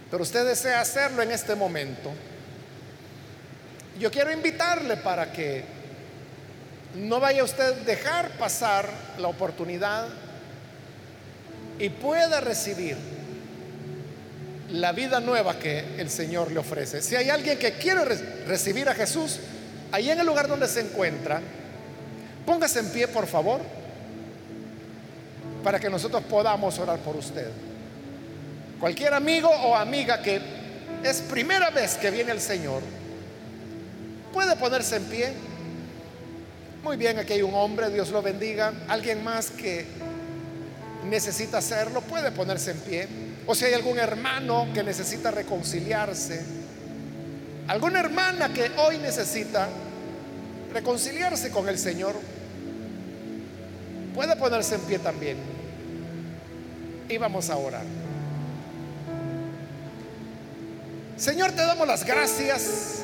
pero 0.09 0.23
usted 0.23 0.45
desea 0.45 0.81
hacerlo 0.81 1.21
en 1.21 1.31
este 1.31 1.55
momento, 1.55 2.11
yo 3.99 4.09
quiero 4.09 4.31
invitarle 4.31 4.97
para 4.97 5.31
que 5.31 5.63
no 6.95 7.19
vaya 7.19 7.43
usted 7.43 7.63
a 7.63 7.83
dejar 7.83 8.31
pasar 8.31 8.89
la 9.19 9.27
oportunidad 9.27 10.07
y 11.77 11.89
pueda 11.89 12.39
recibir 12.39 12.97
la 14.71 14.91
vida 14.91 15.19
nueva 15.19 15.59
que 15.59 15.83
el 15.97 16.09
Señor 16.09 16.51
le 16.51 16.59
ofrece. 16.59 17.01
Si 17.01 17.15
hay 17.15 17.29
alguien 17.29 17.57
que 17.57 17.73
quiere 17.73 18.05
recibir 18.47 18.87
a 18.87 18.95
Jesús, 18.95 19.39
ahí 19.91 20.09
en 20.09 20.19
el 20.19 20.25
lugar 20.25 20.47
donde 20.47 20.67
se 20.67 20.81
encuentra, 20.81 21.41
póngase 22.45 22.79
en 22.79 22.89
pie, 22.89 23.07
por 23.07 23.27
favor, 23.27 23.61
para 25.63 25.79
que 25.79 25.89
nosotros 25.89 26.23
podamos 26.23 26.77
orar 26.79 26.99
por 26.99 27.15
usted. 27.15 27.49
Cualquier 28.79 29.13
amigo 29.13 29.49
o 29.49 29.75
amiga 29.75 30.21
que 30.21 30.39
es 31.03 31.21
primera 31.21 31.69
vez 31.69 31.95
que 31.95 32.11
viene 32.11 32.31
el 32.31 32.39
Señor, 32.39 32.81
puede 34.33 34.55
ponerse 34.55 34.97
en 34.97 35.03
pie. 35.05 35.33
Muy 36.83 36.97
bien, 36.97 37.19
aquí 37.19 37.33
hay 37.33 37.41
un 37.41 37.53
hombre, 37.53 37.89
Dios 37.89 38.09
lo 38.09 38.21
bendiga. 38.21 38.73
Alguien 38.87 39.23
más 39.23 39.51
que 39.51 39.85
necesita 41.05 41.57
hacerlo, 41.57 42.01
puede 42.01 42.31
ponerse 42.31 42.71
en 42.71 42.79
pie. 42.79 43.07
O 43.45 43.55
si 43.55 43.65
hay 43.65 43.73
algún 43.73 43.99
hermano 43.99 44.67
que 44.73 44.83
necesita 44.83 45.31
reconciliarse, 45.31 46.41
alguna 47.67 47.99
hermana 47.99 48.53
que 48.53 48.71
hoy 48.77 48.97
necesita 48.97 49.67
reconciliarse 50.71 51.49
con 51.49 51.67
el 51.67 51.77
Señor, 51.77 52.15
puede 54.13 54.35
ponerse 54.35 54.75
en 54.75 54.81
pie 54.81 54.99
también. 54.99 55.37
Y 57.09 57.17
vamos 57.17 57.49
a 57.49 57.57
orar. 57.57 57.83
Señor, 61.17 61.51
te 61.51 61.61
damos 61.63 61.87
las 61.87 62.05
gracias 62.05 62.98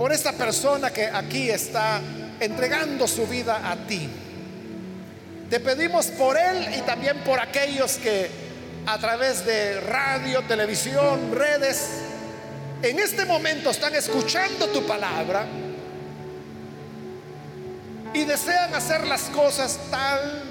por 0.00 0.14
esta 0.14 0.32
persona 0.32 0.90
que 0.90 1.04
aquí 1.04 1.50
está 1.50 2.00
entregando 2.40 3.06
su 3.06 3.26
vida 3.26 3.70
a 3.70 3.76
ti. 3.86 4.08
Te 5.50 5.60
pedimos 5.60 6.06
por 6.06 6.38
él 6.38 6.74
y 6.74 6.80
también 6.80 7.18
por 7.18 7.38
aquellos 7.38 7.96
que 7.98 8.30
a 8.86 8.96
través 8.96 9.44
de 9.44 9.78
radio, 9.82 10.40
televisión, 10.44 11.34
redes, 11.34 11.86
en 12.80 12.98
este 12.98 13.26
momento 13.26 13.68
están 13.68 13.94
escuchando 13.94 14.68
tu 14.68 14.86
palabra 14.86 15.44
y 18.14 18.24
desean 18.24 18.74
hacer 18.74 19.06
las 19.06 19.24
cosas 19.24 19.78
tal 19.90 20.44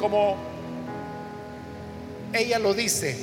como 0.00 0.38
ella 2.32 2.58
lo 2.58 2.72
dice. 2.72 3.18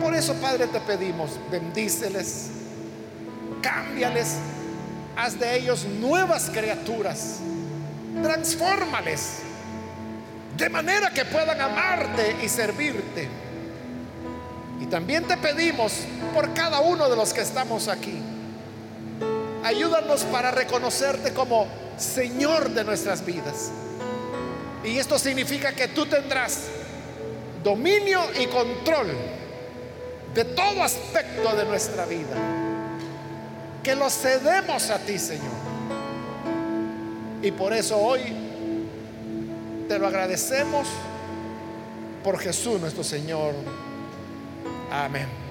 Por 0.00 0.16
eso, 0.16 0.34
Padre, 0.34 0.66
te 0.66 0.80
pedimos, 0.80 1.30
bendíceles 1.48 2.51
cámbiales, 3.62 4.36
haz 5.16 5.38
de 5.38 5.56
ellos 5.56 5.84
nuevas 5.84 6.50
criaturas, 6.50 7.38
transfórmales, 8.22 9.38
de 10.56 10.68
manera 10.68 11.10
que 11.10 11.24
puedan 11.24 11.58
amarte 11.60 12.36
y 12.42 12.48
servirte. 12.48 13.28
Y 14.80 14.86
también 14.86 15.24
te 15.26 15.36
pedimos 15.36 16.00
por 16.34 16.52
cada 16.52 16.80
uno 16.80 17.08
de 17.08 17.16
los 17.16 17.32
que 17.32 17.40
estamos 17.40 17.88
aquí, 17.88 18.20
ayúdanos 19.64 20.24
para 20.24 20.50
reconocerte 20.50 21.32
como 21.32 21.66
Señor 21.96 22.70
de 22.70 22.84
nuestras 22.84 23.24
vidas. 23.24 23.70
Y 24.84 24.98
esto 24.98 25.18
significa 25.18 25.72
que 25.72 25.88
tú 25.88 26.06
tendrás 26.06 26.64
dominio 27.62 28.20
y 28.40 28.46
control 28.46 29.06
de 30.34 30.44
todo 30.44 30.82
aspecto 30.82 31.54
de 31.54 31.64
nuestra 31.64 32.04
vida 32.06 32.51
que 33.82 33.94
lo 33.94 34.08
cedemos 34.10 34.90
a 34.90 34.98
ti, 34.98 35.18
Señor. 35.18 35.50
Y 37.42 37.50
por 37.50 37.72
eso 37.72 37.98
hoy 37.98 38.20
te 39.88 39.98
lo 39.98 40.06
agradecemos 40.06 40.88
por 42.22 42.38
Jesús 42.38 42.80
nuestro 42.80 43.02
Señor. 43.02 43.54
Amén. 44.90 45.41